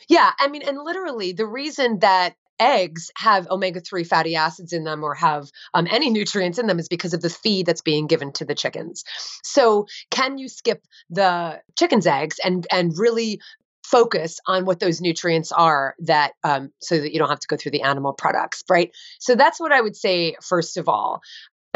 [0.09, 0.31] Yeah.
[0.39, 5.03] I mean, and literally, the reason that eggs have omega 3 fatty acids in them
[5.03, 8.31] or have um, any nutrients in them is because of the feed that's being given
[8.33, 9.03] to the chickens.
[9.43, 13.39] So, can you skip the chicken's eggs and, and really
[13.85, 17.55] focus on what those nutrients are that um, so that you don't have to go
[17.55, 18.89] through the animal products right
[19.19, 21.21] so that's what i would say first of all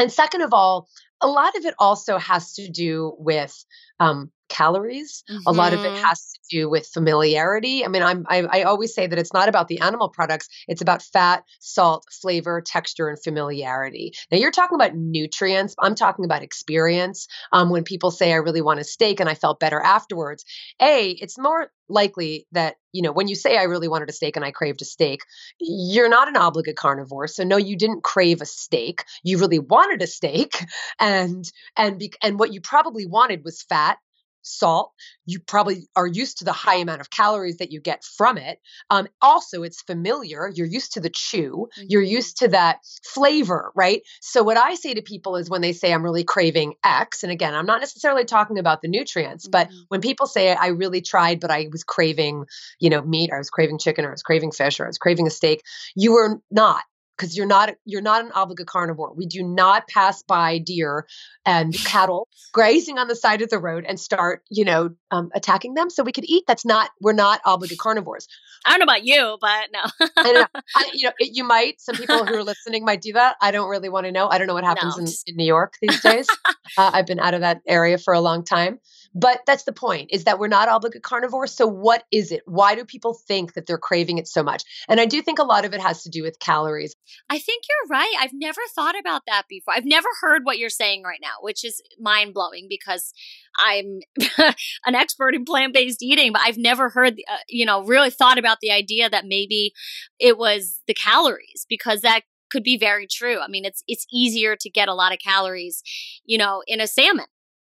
[0.00, 0.88] and second of all
[1.20, 3.64] a lot of it also has to do with
[4.00, 5.24] um, calories.
[5.30, 5.42] Mm-hmm.
[5.46, 6.04] A lot of it mm-hmm.
[6.04, 7.84] has to do with familiarity.
[7.84, 10.82] I mean, I'm I, I, always say that it's not about the animal products; it's
[10.82, 14.12] about fat, salt, flavor, texture, and familiarity.
[14.30, 15.74] Now, you're talking about nutrients.
[15.78, 17.28] I'm talking about experience.
[17.52, 20.44] Um, when people say, "I really want a steak," and I felt better afterwards,
[20.82, 24.36] a it's more likely that you know when you say i really wanted a steak
[24.36, 25.20] and i craved a steak
[25.58, 30.00] you're not an obligate carnivore so no you didn't crave a steak you really wanted
[30.00, 30.64] a steak
[31.00, 33.98] and and be, and what you probably wanted was fat
[34.42, 34.92] salt.
[35.26, 38.58] You probably are used to the high amount of calories that you get from it.
[38.90, 40.50] Um, also, it's familiar.
[40.52, 41.86] You're used to the chew, mm-hmm.
[41.88, 44.02] you're used to that flavor, right?
[44.20, 47.32] So, what I say to people is when they say, I'm really craving X, and
[47.32, 49.50] again, I'm not necessarily talking about the nutrients, mm-hmm.
[49.50, 52.46] but when people say, I really tried, but I was craving,
[52.78, 54.88] you know, meat, or I was craving chicken, or I was craving fish, or I
[54.88, 55.62] was craving a steak,
[55.94, 56.82] you were not
[57.20, 59.12] because you're not you're not an obligate carnivore.
[59.14, 61.06] We do not pass by deer
[61.44, 65.74] and cattle grazing on the side of the road and start, you know, um, attacking
[65.74, 66.44] them so we could eat.
[66.46, 68.26] That's not we're not obligate carnivores.
[68.64, 70.08] I don't know about you, but no.
[70.16, 70.46] I know,
[70.76, 71.80] I, you know, it, you might.
[71.80, 73.36] Some people who are listening might do that.
[73.40, 74.28] I don't really want to know.
[74.28, 75.04] I don't know what happens no.
[75.04, 76.28] in, in, New York these days.
[76.78, 78.78] uh, I've been out of that area for a long time.
[79.14, 81.52] But that's the point is that we're not obligate carnivores.
[81.52, 82.42] So what is it?
[82.46, 84.62] Why do people think that they're craving it so much?
[84.88, 86.94] And I do think a lot of it has to do with calories.
[87.28, 88.14] I think you're right.
[88.20, 89.74] I've never thought about that before.
[89.74, 93.12] I've never heard what you're saying right now, which is mind blowing because
[93.58, 94.00] I'm
[94.86, 98.38] an expert in plant based eating, but I've never heard, uh, you know, really thought
[98.38, 99.72] about the idea that maybe
[100.20, 103.40] it was the calories because that could be very true.
[103.40, 105.82] I mean, it's it's easier to get a lot of calories,
[106.24, 107.26] you know, in a salmon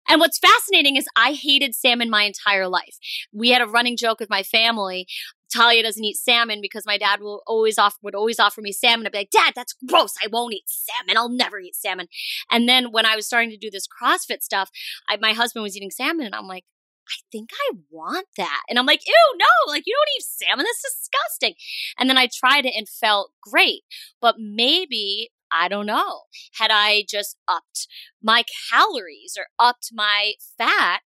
[0.08, 2.96] and what's fascinating is I hated salmon my entire life.
[3.32, 5.06] We had a running joke with my family.
[5.54, 9.06] Talia doesn't eat salmon because my dad will always offer would always offer me salmon.
[9.06, 10.14] I'd be like, Dad, that's gross.
[10.22, 11.16] I won't eat salmon.
[11.16, 12.08] I'll never eat salmon.
[12.50, 14.70] And then when I was starting to do this CrossFit stuff,
[15.08, 16.64] I, my husband was eating salmon, and I'm like,
[17.08, 18.62] I think I want that.
[18.68, 20.66] And I'm like, ew, no, like you don't eat salmon.
[20.66, 21.54] That's disgusting.
[21.98, 23.82] And then I tried it and felt great.
[24.20, 26.22] But maybe I don't know.
[26.58, 27.86] Had I just upped
[28.22, 31.00] my calories or upped my fat,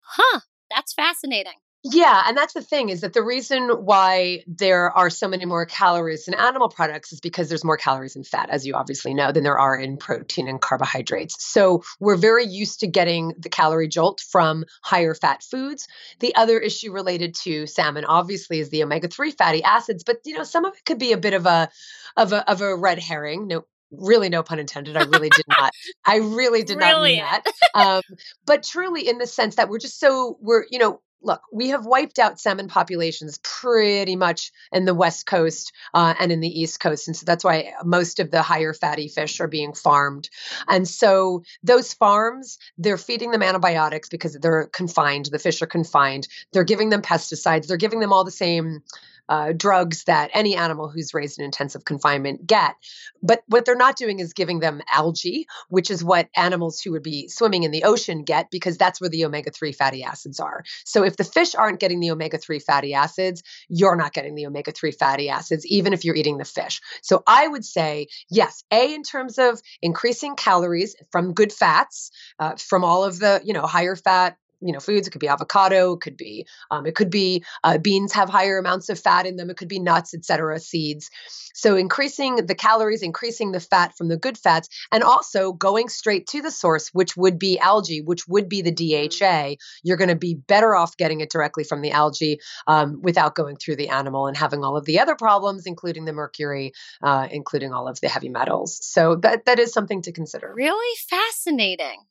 [0.00, 1.60] huh, that's fascinating.
[1.84, 5.64] Yeah, and that's the thing is that the reason why there are so many more
[5.64, 9.30] calories in animal products is because there's more calories in fat, as you obviously know,
[9.30, 11.36] than there are in protein and carbohydrates.
[11.38, 15.86] So we're very used to getting the calorie jolt from higher fat foods.
[16.18, 20.44] The other issue related to salmon, obviously, is the omega-3 fatty acids, but you know,
[20.44, 21.70] some of it could be a bit of a
[22.16, 23.46] of a of a red herring.
[23.46, 25.72] No, really no pun intended i really did not
[26.04, 27.42] i really did not mean that
[27.74, 28.02] um,
[28.44, 31.86] but truly in the sense that we're just so we're you know look, we have
[31.86, 36.80] wiped out salmon populations pretty much in the West Coast uh, and in the East
[36.80, 37.08] Coast.
[37.08, 40.30] And so that's why most of the higher fatty fish are being farmed.
[40.68, 45.26] And so those farms, they're feeding them antibiotics because they're confined.
[45.26, 46.28] The fish are confined.
[46.52, 47.66] They're giving them pesticides.
[47.66, 48.82] They're giving them all the same
[49.28, 52.74] uh, drugs that any animal who's raised in intensive confinement get.
[53.22, 57.02] But what they're not doing is giving them algae, which is what animals who would
[57.02, 60.64] be swimming in the ocean get because that's where the omega 3 fatty acids are.
[60.84, 64.46] So if the fish aren't getting the omega 3 fatty acids, you're not getting the
[64.46, 66.80] omega 3 fatty acids, even if you're eating the fish.
[67.02, 72.56] So I would say, yes, A, in terms of increasing calories from good fats, uh,
[72.56, 75.94] from all of the, you know, higher fat you know foods it could be avocado
[75.94, 79.36] it could be um, it could be uh, beans have higher amounts of fat in
[79.36, 81.10] them it could be nuts etc seeds.
[81.54, 86.26] So increasing the calories increasing the fat from the good fats and also going straight
[86.28, 90.16] to the source which would be algae which would be the dha you're going to
[90.16, 94.26] be better off getting it directly from the algae um, without going through the animal
[94.26, 98.08] and having all of the other problems including the mercury uh, including all of the
[98.08, 98.78] heavy metals.
[98.82, 100.52] So that that is something to consider.
[100.54, 102.04] Really fascinating.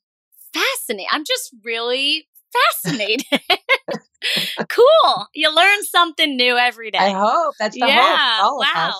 [0.52, 1.08] Fascinating.
[1.10, 3.26] I'm just really fascinated.
[4.68, 5.26] cool.
[5.34, 6.98] You learn something new every day.
[6.98, 7.54] I hope.
[7.58, 8.38] That's the yeah.
[8.40, 8.60] hope.
[8.74, 8.94] wow.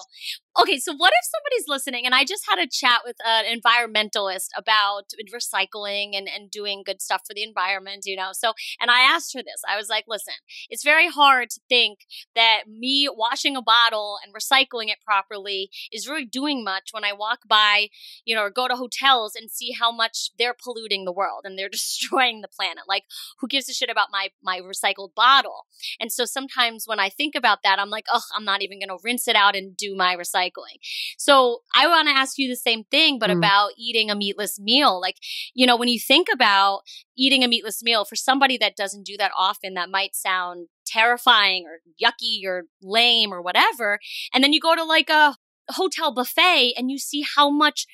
[0.60, 4.48] Okay, so what if somebody's listening and I just had a chat with an environmentalist
[4.56, 8.30] about recycling and, and doing good stuff for the environment, you know?
[8.32, 9.62] So, and I asked her this.
[9.68, 10.34] I was like, listen,
[10.68, 12.00] it's very hard to think
[12.34, 17.12] that me washing a bottle and recycling it properly is really doing much when I
[17.12, 17.86] walk by,
[18.24, 21.56] you know, or go to hotels and see how much they're polluting the world and
[21.56, 22.84] they're destroying the planet.
[22.88, 23.04] Like,
[23.38, 25.66] who gives a shit about my, my recycled bottle?
[26.00, 28.88] And so sometimes when I think about that, I'm like, oh, I'm not even going
[28.88, 30.78] to rinse it out and do my recycling recycling.
[31.16, 33.36] So I want to ask you the same thing, but mm.
[33.36, 35.00] about eating a meatless meal.
[35.00, 35.16] Like,
[35.54, 36.80] you know, when you think about
[37.16, 41.66] eating a meatless meal for somebody that doesn't do that often, that might sound terrifying
[41.66, 43.98] or yucky or lame or whatever.
[44.32, 45.36] And then you go to like a
[45.70, 47.86] hotel buffet and you see how much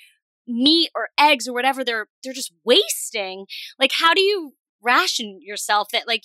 [0.46, 3.46] meat or eggs or whatever they're they're just wasting.
[3.78, 4.52] Like how do you
[4.82, 6.24] ration yourself that like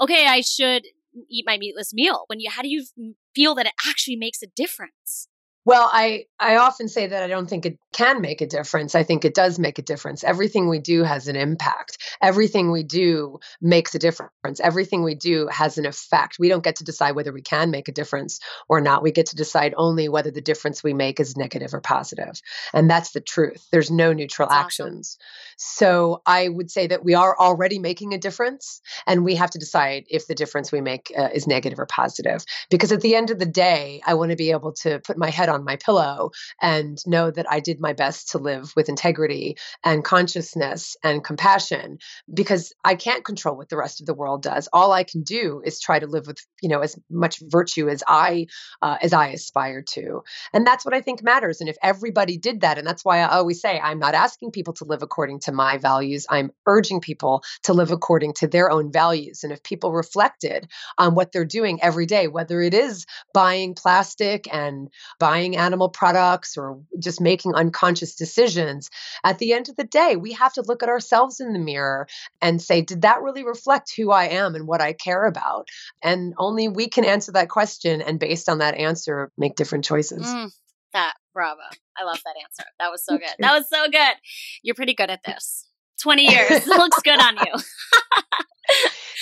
[0.00, 0.84] okay, I should
[1.28, 2.86] eat my meatless meal when you how do you
[3.34, 5.28] feel that it actually makes a difference
[5.64, 8.94] well, I, I often say that I don't think it can make a difference.
[8.94, 10.24] I think it does make a difference.
[10.24, 11.98] Everything we do has an impact.
[12.20, 14.60] Everything we do makes a difference.
[14.60, 16.36] Everything we do has an effect.
[16.38, 19.02] We don't get to decide whether we can make a difference or not.
[19.02, 22.40] We get to decide only whether the difference we make is negative or positive.
[22.72, 23.66] And that's the truth.
[23.70, 25.18] There's no neutral that's actions.
[25.20, 25.52] Awesome.
[25.58, 29.58] So I would say that we are already making a difference, and we have to
[29.58, 32.44] decide if the difference we make uh, is negative or positive.
[32.70, 35.30] Because at the end of the day, I want to be able to put my
[35.30, 36.30] head on my pillow
[36.60, 41.98] and know that I did my best to live with integrity and consciousness and compassion
[42.32, 44.68] because I can't control what the rest of the world does.
[44.72, 48.02] All I can do is try to live with, you know, as much virtue as
[48.06, 48.46] I
[48.80, 50.22] uh, as I aspire to.
[50.52, 51.60] And that's what I think matters.
[51.60, 54.74] And if everybody did that, and that's why I always say I'm not asking people
[54.74, 56.26] to live according to my values.
[56.28, 59.44] I'm urging people to live according to their own values.
[59.44, 64.52] And if people reflected on what they're doing every day, whether it is buying plastic
[64.52, 64.88] and
[65.18, 68.90] buying animal products or just making unconscious decisions,
[69.24, 72.06] at the end of the day, we have to look at ourselves in the mirror
[72.40, 75.68] and say, did that really reflect who I am and what I care about?
[76.02, 80.26] And only we can answer that question and based on that answer, make different choices.
[80.26, 80.52] Mm,
[80.92, 81.60] that bravo.
[81.96, 82.64] I love that answer.
[82.78, 83.34] That was so good.
[83.38, 84.14] That was so good.
[84.62, 85.66] You're pretty good at this.
[86.02, 86.66] 20 years.
[86.66, 87.52] looks good on you.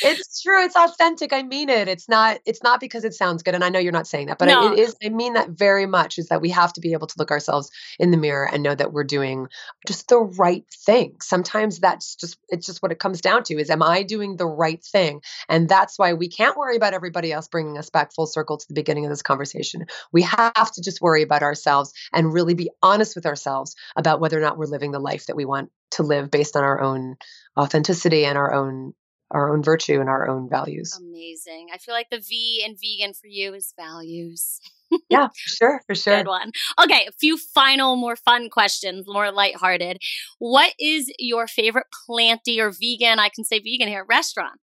[0.03, 0.64] it's true.
[0.64, 1.32] It's authentic.
[1.32, 1.88] I mean it.
[1.88, 2.38] It's not.
[2.46, 3.55] It's not because it sounds good.
[3.55, 4.72] And I know you're not saying that, but no.
[4.72, 4.96] it is.
[5.03, 6.18] I mean that very much.
[6.18, 8.74] Is that we have to be able to look ourselves in the mirror and know
[8.74, 9.48] that we're doing
[9.86, 11.16] just the right thing.
[11.20, 12.38] Sometimes that's just.
[12.48, 13.59] It's just what it comes down to.
[13.59, 15.20] Is am I doing the right thing?
[15.48, 18.68] And that's why we can't worry about everybody else bringing us back full circle to
[18.68, 19.86] the beginning of this conversation.
[20.12, 24.38] We have to just worry about ourselves and really be honest with ourselves about whether
[24.38, 27.16] or not we're living the life that we want to live based on our own
[27.59, 28.94] authenticity and our own
[29.31, 30.99] our own virtue and our own values.
[30.99, 31.68] Amazing.
[31.72, 34.61] I feel like the V in vegan for you is values.
[35.09, 36.18] yeah, for sure, for sure.
[36.18, 36.53] Good one.
[36.83, 39.99] Okay, a few final, more fun questions, more lighthearted.
[40.39, 43.18] What is your favorite planty or vegan?
[43.18, 44.61] I can say vegan here restaurant.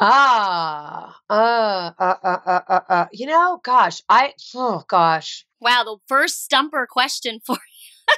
[0.00, 3.06] Ah, uh, uh, uh, uh, uh, uh.
[3.12, 5.46] You know, gosh, I, oh gosh.
[5.60, 7.58] Wow, the first stumper question for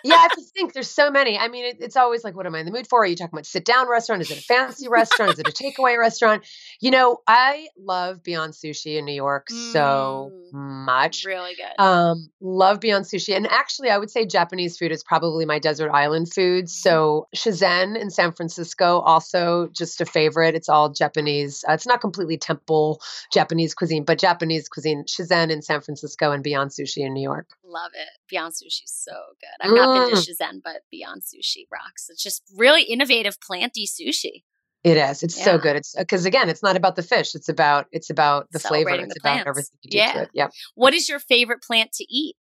[0.05, 0.73] yeah, I have to think.
[0.73, 1.39] There's so many.
[1.39, 3.03] I mean, it, it's always like, what am I in the mood for?
[3.03, 4.23] Are you talking about sit down restaurant?
[4.23, 5.33] Is it a fancy restaurant?
[5.33, 6.45] Is it a takeaway restaurant?
[6.81, 11.25] You know, I love Beyond Sushi in New York mm, so much.
[11.25, 11.83] Really good.
[11.83, 15.91] Um, love Beyond Sushi, and actually, I would say Japanese food is probably my desert
[15.91, 16.65] island food.
[16.65, 16.69] Mm-hmm.
[16.69, 20.55] So Shizen in San Francisco, also just a favorite.
[20.55, 21.65] It's all Japanese.
[21.69, 23.01] Uh, it's not completely temple
[23.33, 25.05] Japanese cuisine, but Japanese cuisine.
[25.05, 27.49] Shizen in San Francisco and Beyond Sushi in New York.
[27.65, 28.09] Love it.
[28.29, 29.67] Beyond Sushi is so good.
[29.67, 30.29] I've not been to mm.
[30.29, 32.09] Shizen, but Beyond Sushi rocks.
[32.09, 34.43] It's just really innovative planty sushi.
[34.83, 35.23] It is.
[35.23, 35.45] It's yeah.
[35.45, 35.77] so good.
[35.77, 37.35] It's because again, it's not about the fish.
[37.35, 38.91] It's about it's about the flavor.
[38.91, 40.13] It's the about everything you do yeah.
[40.13, 40.31] to it.
[40.33, 40.53] Yep.
[40.75, 42.37] What is your favorite plant to eat?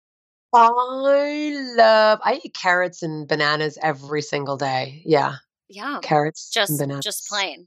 [0.55, 2.21] I love.
[2.23, 5.03] I eat carrots and bananas every single day.
[5.05, 5.35] Yeah.
[5.69, 5.99] Yeah.
[6.03, 6.49] Carrots.
[6.51, 7.05] Just bananas.
[7.05, 7.67] just plain.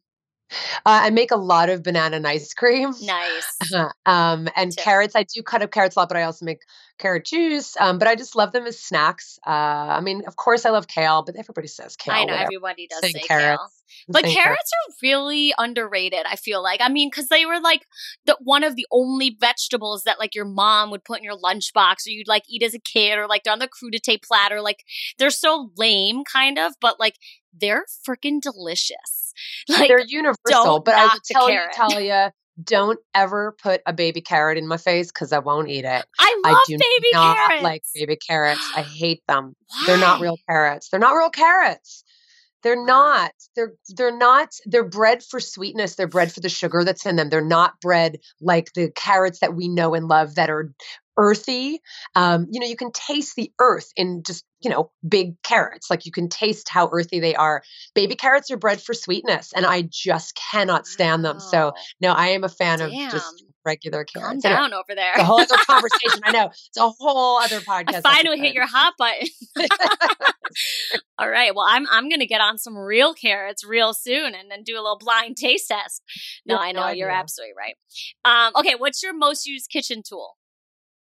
[0.85, 2.93] Uh, I make a lot of banana and ice cream.
[3.01, 3.73] Nice.
[4.05, 4.83] um, and Tip.
[4.83, 5.15] carrots.
[5.15, 6.61] I do cut up carrots a lot, but I also make
[6.99, 7.75] carrot juice.
[7.79, 9.39] Um, but I just love them as snacks.
[9.45, 12.13] Uh, I mean, of course, I love kale, but everybody says kale.
[12.13, 12.43] I know whatever.
[12.43, 13.57] everybody does say carrots.
[13.57, 13.69] kale.
[14.07, 16.25] But carrots, carrots are really underrated.
[16.25, 16.79] I feel like.
[16.81, 17.85] I mean, because they were like
[18.25, 22.07] the one of the only vegetables that like your mom would put in your lunchbox,
[22.07, 24.61] or you'd like eat as a kid, or like they're on the crudité platter.
[24.61, 24.83] Like
[25.17, 27.15] they're so lame, kind of, but like
[27.59, 29.33] they're freaking delicious.
[29.69, 34.57] Like, They're universal, but I would tell you, Talia, don't ever put a baby carrot
[34.57, 36.05] in my face because I won't eat it.
[36.19, 37.63] I love I do baby not carrots.
[37.63, 38.61] like baby carrots.
[38.75, 39.55] I hate them.
[39.67, 39.83] Why?
[39.87, 40.89] They're not real carrots.
[40.89, 42.03] They're not real carrots.
[42.63, 43.31] They're not.
[43.55, 44.49] They're they're not.
[44.65, 45.95] They're bred for sweetness.
[45.95, 47.29] They're bred for the sugar that's in them.
[47.29, 50.71] They're not bred like the carrots that we know and love that are
[51.18, 51.82] earthy.
[52.16, 55.89] Um, you know, you can taste the earth in just, you know, big carrots.
[55.89, 57.64] Like you can taste how earthy they are.
[57.95, 61.39] Baby carrots are bred for sweetness, and I just cannot stand them.
[61.39, 62.89] So, no, I am a fan Damn.
[62.89, 64.43] of just regular carrots.
[64.43, 65.14] Calm down over there.
[65.14, 66.22] It's a whole other conversation.
[66.24, 66.47] I know.
[66.47, 67.95] It's a whole other podcast.
[67.95, 69.28] I finally hit your hot button.
[71.20, 71.55] All right.
[71.55, 74.82] Well, I'm I'm gonna get on some real carrots real soon and then do a
[74.82, 76.01] little blind taste test.
[76.45, 77.76] No, I know you're absolutely right.
[78.26, 80.38] Um, okay, what's your most used kitchen tool?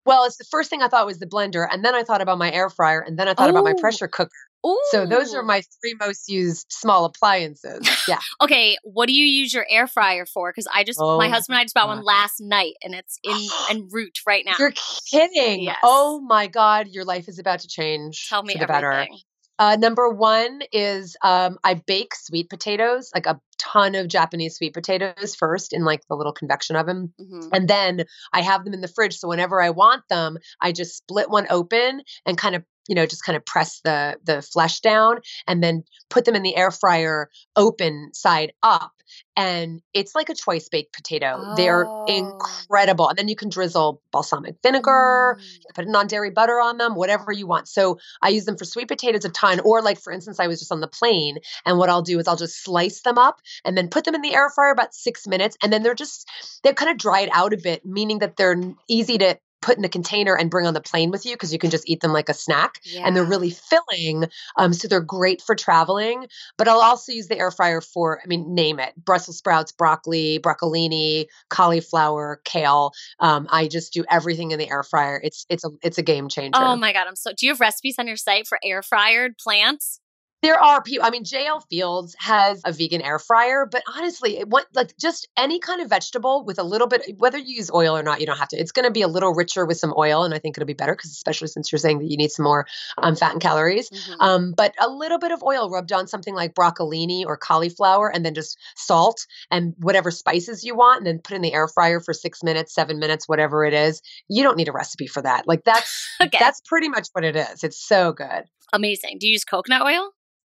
[0.06, 2.38] Well, it's the first thing I thought was the blender, and then I thought about
[2.38, 4.30] my air fryer, and then I thought about my pressure cooker.
[4.64, 4.80] Ooh.
[4.90, 7.88] So those are my three most used small appliances.
[8.08, 8.20] Yeah.
[8.40, 10.52] okay, what do you use your air fryer for?
[10.52, 13.18] Because I just oh, my husband and I just bought one last night, and it's
[13.24, 13.36] in
[13.70, 14.54] en route right now.
[14.60, 14.72] You're
[15.10, 15.64] kidding!
[15.64, 15.78] Yes.
[15.82, 18.28] Oh my god, your life is about to change.
[18.28, 19.08] Tell me for the everything.
[19.10, 19.22] better.
[19.58, 24.74] Uh, number one is um, I bake sweet potatoes, like a ton of Japanese sweet
[24.74, 27.12] potatoes first in like the little convection oven.
[27.20, 27.48] Mm-hmm.
[27.52, 29.16] And then I have them in the fridge.
[29.16, 33.06] So whenever I want them, I just split one open and kind of you know
[33.06, 36.70] just kind of press the the flesh down and then put them in the air
[36.70, 38.92] fryer open side up
[39.36, 41.38] and it's like a choice baked potato.
[41.38, 41.54] Oh.
[41.56, 43.08] They're incredible.
[43.08, 45.74] And then you can drizzle balsamic vinegar, mm.
[45.74, 47.68] put non dairy butter on them, whatever you want.
[47.68, 49.60] So I use them for sweet potatoes a ton.
[49.60, 52.28] Or, like, for instance, I was just on the plane, and what I'll do is
[52.28, 55.26] I'll just slice them up and then put them in the air fryer about six
[55.26, 55.56] minutes.
[55.62, 56.28] And then they're just,
[56.62, 59.88] they're kind of dried out a bit, meaning that they're easy to put in a
[59.88, 62.28] container and bring on the plane with you because you can just eat them like
[62.28, 63.02] a snack yeah.
[63.04, 64.26] and they're really filling
[64.56, 66.26] um, so they're great for traveling
[66.56, 70.38] but i'll also use the air fryer for i mean name it brussels sprouts broccoli
[70.38, 75.20] broccolini cauliflower kale um, i just do everything in the air fryer.
[75.22, 76.58] It's it's a it's a game changer.
[76.58, 79.38] Oh my god i'm so do you have recipes on your site for air fryered
[79.38, 80.00] plants
[80.42, 81.06] there are people.
[81.06, 85.28] I mean, JL Fields has a vegan air fryer, but honestly, it want, like just
[85.36, 88.26] any kind of vegetable with a little bit, whether you use oil or not, you
[88.26, 88.56] don't have to.
[88.56, 90.74] It's going to be a little richer with some oil, and I think it'll be
[90.74, 92.66] better because, especially since you're saying that you need some more
[92.98, 93.88] um, fat and calories.
[93.90, 94.20] Mm-hmm.
[94.20, 98.24] Um, but a little bit of oil rubbed on something like broccolini or cauliflower, and
[98.24, 101.98] then just salt and whatever spices you want, and then put in the air fryer
[101.98, 104.02] for six minutes, seven minutes, whatever it is.
[104.28, 105.48] You don't need a recipe for that.
[105.48, 106.36] Like that's okay.
[106.38, 107.64] that's pretty much what it is.
[107.64, 108.44] It's so good.
[108.72, 109.18] Amazing.
[109.20, 110.10] Do you use coconut oil?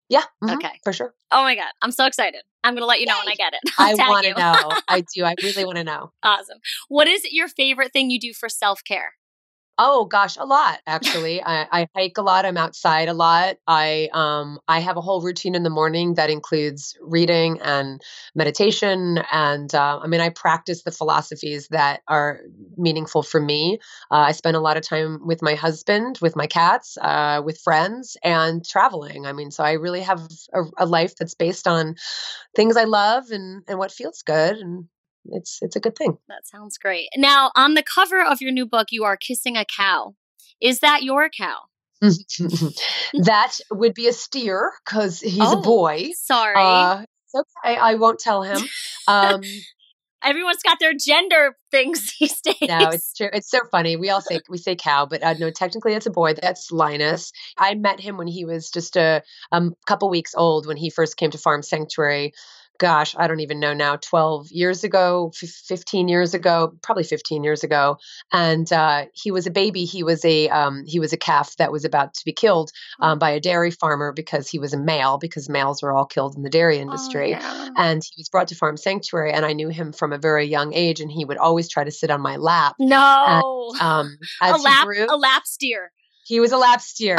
[0.09, 0.23] Yeah.
[0.43, 0.79] Mm-hmm, okay.
[0.83, 1.13] For sure.
[1.31, 1.69] Oh my God.
[1.81, 2.41] I'm so excited.
[2.63, 3.19] I'm going to let you know Yay.
[3.25, 3.59] when I get it.
[3.77, 4.77] I'll i want to know.
[4.87, 5.23] I do.
[5.23, 6.11] I really want to know.
[6.23, 6.57] Awesome.
[6.87, 9.13] What is your favorite thing you do for self care?
[9.81, 11.41] Oh gosh, a lot actually.
[11.41, 12.45] I, I, hike a lot.
[12.45, 13.55] I'm outside a lot.
[13.65, 18.01] I um I have a whole routine in the morning that includes reading and
[18.35, 19.19] meditation.
[19.31, 22.41] And uh, I mean, I practice the philosophies that are
[22.75, 23.79] meaningful for me.
[24.11, 27.57] Uh, I spend a lot of time with my husband, with my cats, uh, with
[27.61, 29.25] friends, and traveling.
[29.25, 31.95] I mean, so I really have a, a life that's based on
[32.53, 34.89] things I love and and what feels good and
[35.33, 36.17] it's it's a good thing.
[36.27, 37.09] That sounds great.
[37.15, 40.15] Now, on the cover of your new book, you are kissing a cow.
[40.61, 41.59] Is that your cow?
[42.01, 46.09] that would be a steer because he's oh, a boy.
[46.15, 46.55] Sorry.
[46.55, 47.03] Uh,
[47.35, 47.77] okay.
[47.77, 48.59] I won't tell him.
[49.07, 49.41] Um,
[50.21, 52.57] Everyone's got their gender things these days.
[52.67, 53.29] No, it's true.
[53.31, 53.95] It's so funny.
[53.95, 56.33] We all say we say cow, but uh, no, technically it's a boy.
[56.33, 57.31] That's Linus.
[57.57, 61.15] I met him when he was just a um, couple weeks old when he first
[61.15, 62.33] came to Farm Sanctuary
[62.79, 67.63] gosh, I don't even know now, 12 years ago, 15 years ago, probably 15 years
[67.63, 67.97] ago.
[68.31, 69.85] And uh, he was a baby.
[69.85, 73.19] He was a um, he was a calf that was about to be killed um,
[73.19, 76.43] by a dairy farmer because he was a male, because males are all killed in
[76.43, 77.35] the dairy oh, industry.
[77.35, 77.69] Oh, yeah.
[77.77, 80.73] And he was brought to Farm Sanctuary, and I knew him from a very young
[80.73, 82.75] age, and he would always try to sit on my lap.
[82.79, 85.91] No, and, um, a lap, grew, a lap steer.
[86.29, 87.17] He was a lap steer,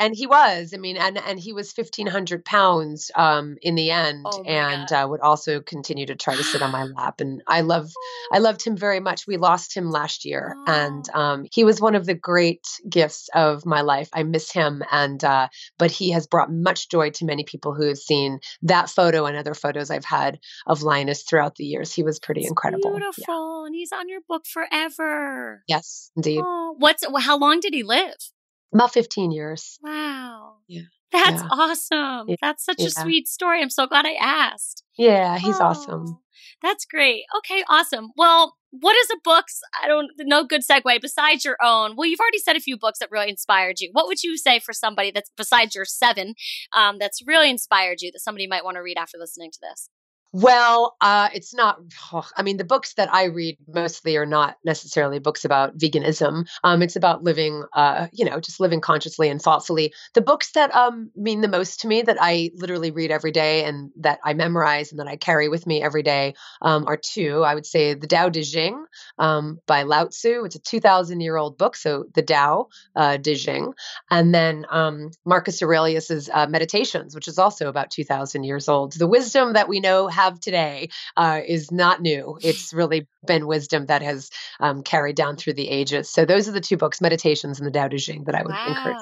[0.00, 0.74] and he was.
[0.74, 4.90] I mean, and and he was fifteen hundred pounds um, in the end, oh and
[4.90, 7.20] uh, would also continue to try to sit on my lap.
[7.20, 7.92] And I love,
[8.32, 9.28] I loved him very much.
[9.28, 10.64] We lost him last year, oh.
[10.66, 14.08] and um, he was one of the great gifts of my life.
[14.12, 15.46] I miss him, and uh,
[15.78, 19.36] but he has brought much joy to many people who have seen that photo and
[19.36, 21.92] other photos I've had of Linus throughout the years.
[21.92, 22.90] He was pretty incredible.
[22.90, 23.66] Beautiful, yeah.
[23.66, 25.62] and he's on your book forever.
[25.68, 26.42] Yes, indeed.
[26.44, 28.16] Oh, what's how long did he live?
[28.72, 29.78] About 15 years.
[29.82, 30.56] Wow.
[30.66, 30.82] Yeah.
[31.10, 31.48] That's yeah.
[31.50, 32.28] awesome.
[32.28, 32.36] Yeah.
[32.40, 33.62] That's such a sweet story.
[33.62, 34.84] I'm so glad I asked.
[34.96, 36.18] Yeah, he's oh, awesome.
[36.62, 37.22] That's great.
[37.38, 38.10] Okay, awesome.
[38.16, 39.60] Well, what is a books?
[39.82, 41.94] I don't no good segue besides your own.
[41.96, 43.88] Well, you've already said a few books that really inspired you.
[43.92, 46.34] What would you say for somebody that's besides your seven,
[46.76, 49.88] um, that's really inspired you that somebody might want to read after listening to this?
[50.32, 51.78] Well, uh, it's not.
[52.12, 56.46] Oh, I mean, the books that I read mostly are not necessarily books about veganism.
[56.62, 59.94] Um, it's about living, uh, you know, just living consciously and thoughtfully.
[60.12, 63.64] The books that um, mean the most to me, that I literally read every day
[63.64, 67.42] and that I memorize and that I carry with me every day, um, are two.
[67.42, 68.84] I would say the Tao Te Ching
[69.18, 70.44] um, by Lao Tzu.
[70.44, 73.72] It's a 2,000 year old book, so the Tao uh, Te Ching,
[74.10, 78.92] and then um, Marcus Aurelius's uh, Meditations, which is also about 2,000 years old.
[78.92, 82.38] The wisdom that we know have today uh, is not new.
[82.48, 86.10] It's really been wisdom that has um, carried down through the ages.
[86.10, 88.52] So those are the two books, Meditations and the Tao Te Ching, that I would
[88.52, 88.66] wow.
[88.68, 88.96] encourage.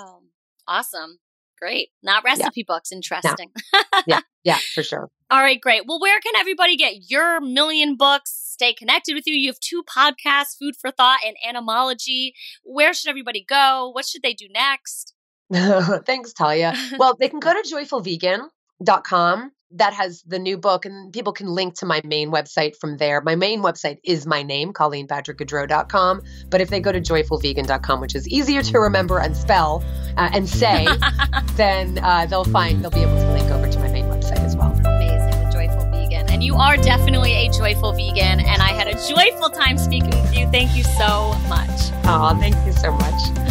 [0.67, 1.19] Awesome.
[1.61, 1.91] Great.
[2.03, 2.65] Not recipe yeah.
[2.67, 2.91] books.
[2.91, 3.51] Interesting.
[3.73, 3.83] No.
[4.07, 4.21] yeah.
[4.47, 5.11] Yeah, for sure.
[5.29, 5.83] All right, great.
[5.89, 8.31] Well, where can everybody get your million books?
[8.31, 9.35] Stay connected with you.
[9.35, 12.31] You have two podcasts, Food for Thought and Animalogy.
[12.63, 13.91] Where should everybody go?
[13.93, 15.15] What should they do next?
[16.07, 16.75] Thanks, Talia.
[16.99, 21.75] well, they can go to joyfulvegan.com that has the new book and people can link
[21.75, 23.21] to my main website from there.
[23.21, 28.29] My main website is my name colleenpatrickgoudreau.com but if they go to joyfulvegan.com which is
[28.29, 29.85] easier to remember and spell
[30.17, 30.87] uh, and say
[31.55, 34.57] then uh, they'll find they'll be able to link over to my main website as
[34.57, 34.73] well.
[34.85, 36.29] Amazing joyful vegan.
[36.31, 40.37] And you are definitely a joyful vegan and i had a joyful time speaking with
[40.37, 40.49] you.
[40.51, 41.93] Thank you so much.
[42.05, 43.46] Oh thank you so much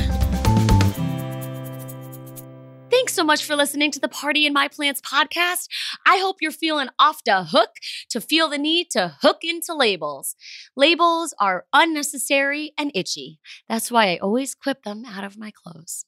[2.96, 5.68] Thanks so much for listening to the Party in My Plants podcast.
[6.06, 7.72] I hope you're feeling off the hook
[8.08, 10.34] to feel the need to hook into labels.
[10.78, 13.42] Labels are unnecessary and itchy.
[13.68, 16.06] That's why I always clip them out of my clothes.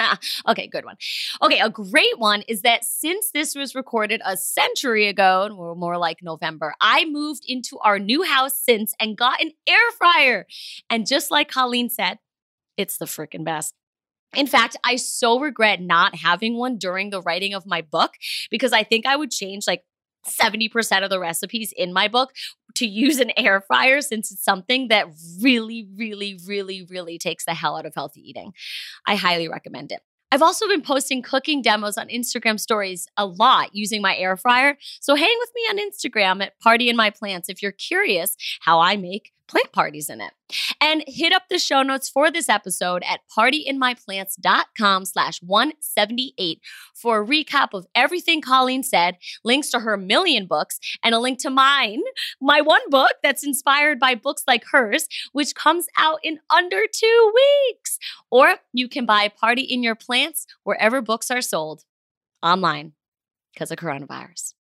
[0.48, 0.96] okay, good one.
[1.42, 5.96] Okay, a great one is that since this was recorded a century ago, or more
[5.96, 10.48] like November, I moved into our new house since and got an air fryer.
[10.90, 12.18] And just like Colleen said,
[12.76, 13.74] it's the freaking best.
[14.36, 18.12] In fact, I so regret not having one during the writing of my book
[18.50, 19.82] because I think I would change like
[20.26, 22.32] 70% of the recipes in my book
[22.74, 25.06] to use an air fryer since it's something that
[25.40, 28.52] really, really, really, really takes the hell out of healthy eating.
[29.06, 30.00] I highly recommend it.
[30.32, 34.76] I've also been posting cooking demos on Instagram stories a lot using my air fryer.
[35.00, 38.80] So hang with me on Instagram at Party in My Plants if you're curious how
[38.80, 40.32] I make plant parties in it.
[40.80, 46.60] And hit up the show notes for this episode at partyinmyplants.com slash 178
[46.94, 51.38] for a recap of everything Colleen said, links to her million books, and a link
[51.40, 52.02] to mine,
[52.40, 57.32] my one book that's inspired by books like hers, which comes out in under two
[57.34, 57.98] weeks.
[58.30, 61.84] Or you can buy Party in Your Plants wherever books are sold
[62.42, 62.92] online
[63.52, 64.54] because of coronavirus.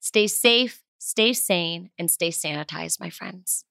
[0.00, 3.65] Stay safe, stay sane, and stay sanitized, my friends.